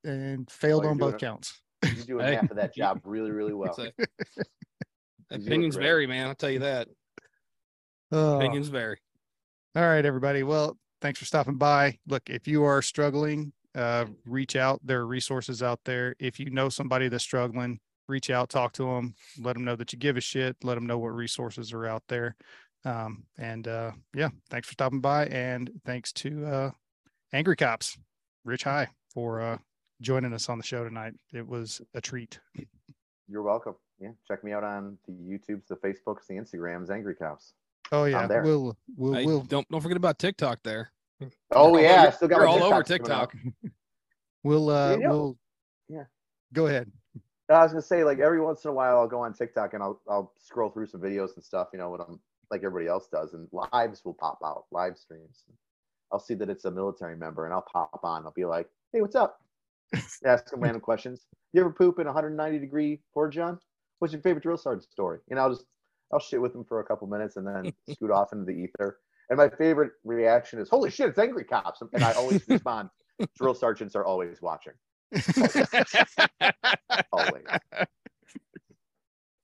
[0.04, 1.20] And failed you're on both it.
[1.20, 1.60] counts.
[1.84, 2.36] You're doing Hey.
[2.36, 3.74] half of that job really, really well.
[3.74, 3.90] So-
[5.32, 6.28] doing opinions vary, man.
[6.28, 6.88] I'll tell you that.
[8.12, 8.38] Oh.
[8.38, 9.00] Opinions vary.
[9.76, 10.44] All right, everybody.
[10.44, 11.98] Well, thanks for stopping by.
[12.08, 14.80] Look, if you are struggling, uh, reach out.
[14.84, 16.16] There are resources out there.
[16.20, 19.92] If you know somebody that's struggling, reach out, talk to them, let them know that
[19.94, 22.36] you give a shit, let them know what resources are out there.
[22.86, 25.26] Um, and uh, yeah, thanks for stopping by.
[25.28, 26.72] And thanks to uh,
[27.34, 27.98] Angry Cops,
[28.46, 29.58] Rich Hy, for uh,
[30.02, 31.14] joining us on the show tonight.
[31.34, 32.40] It was a treat.
[33.28, 33.76] You're welcome.
[34.00, 34.12] Yeah.
[34.28, 37.54] Check me out on the YouTubes, the Facebooks, the Instagrams, Angry Cops.
[37.92, 40.92] Oh yeah, we'll we'll Hey, we'll don't don't forget about TikTok there.
[41.52, 43.32] Oh You're yeah, I over- still got You're my all over TikToks coming out.
[43.32, 43.54] TikTok.
[44.44, 45.38] we'll uh You know- we'll
[45.90, 46.04] Yeah.
[46.54, 46.92] Go ahead.
[47.50, 49.82] I was gonna say, like every once in a while, I'll go on TikTok and
[49.82, 52.20] I'll I'll scroll through some videos and stuff, you know, when I'm
[52.52, 55.44] like everybody else does, and lives will pop out, live streams.
[56.12, 58.26] I'll see that it's a military member, and I'll pop on.
[58.26, 59.42] I'll be like, "Hey, what's up?"
[60.26, 61.26] Ask them random questions.
[61.54, 63.60] You ever poop in 190 degree pour, John?
[64.00, 65.20] What's your favorite drill sergeant story?
[65.30, 65.66] And I'll just
[66.12, 69.00] I'll shit with them for a couple minutes and then scoot off into the ether.
[69.30, 72.90] And my favorite reaction is, "Holy shit, it's angry cops!" And I always respond,
[73.38, 74.74] "Drill sergeants are always watching,
[77.12, 77.44] always."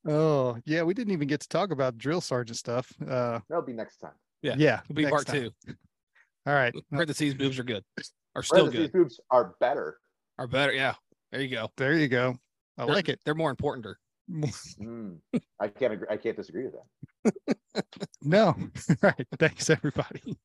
[0.08, 2.92] Oh yeah, we didn't even get to talk about drill sergeant stuff.
[3.08, 4.12] Uh, That'll be next time.
[4.42, 5.50] Yeah, yeah, It'll be part time.
[5.66, 5.68] two.
[6.46, 7.84] All right, Parentheses boobs are good.
[8.36, 8.72] Are still good.
[8.72, 8.98] Parentheses good.
[8.98, 9.98] boobs are better.
[10.38, 10.74] Are better.
[10.74, 10.96] Yeah.
[11.32, 11.70] There you go.
[11.78, 12.36] there you go.
[12.78, 13.20] I They're- like it.
[13.26, 13.88] They're more important.
[14.32, 15.18] Mm,
[15.60, 16.08] I can't agree.
[16.10, 16.76] I can't disagree with
[17.74, 17.86] that.
[18.22, 19.28] No, All right.
[19.38, 20.38] Thanks everybody.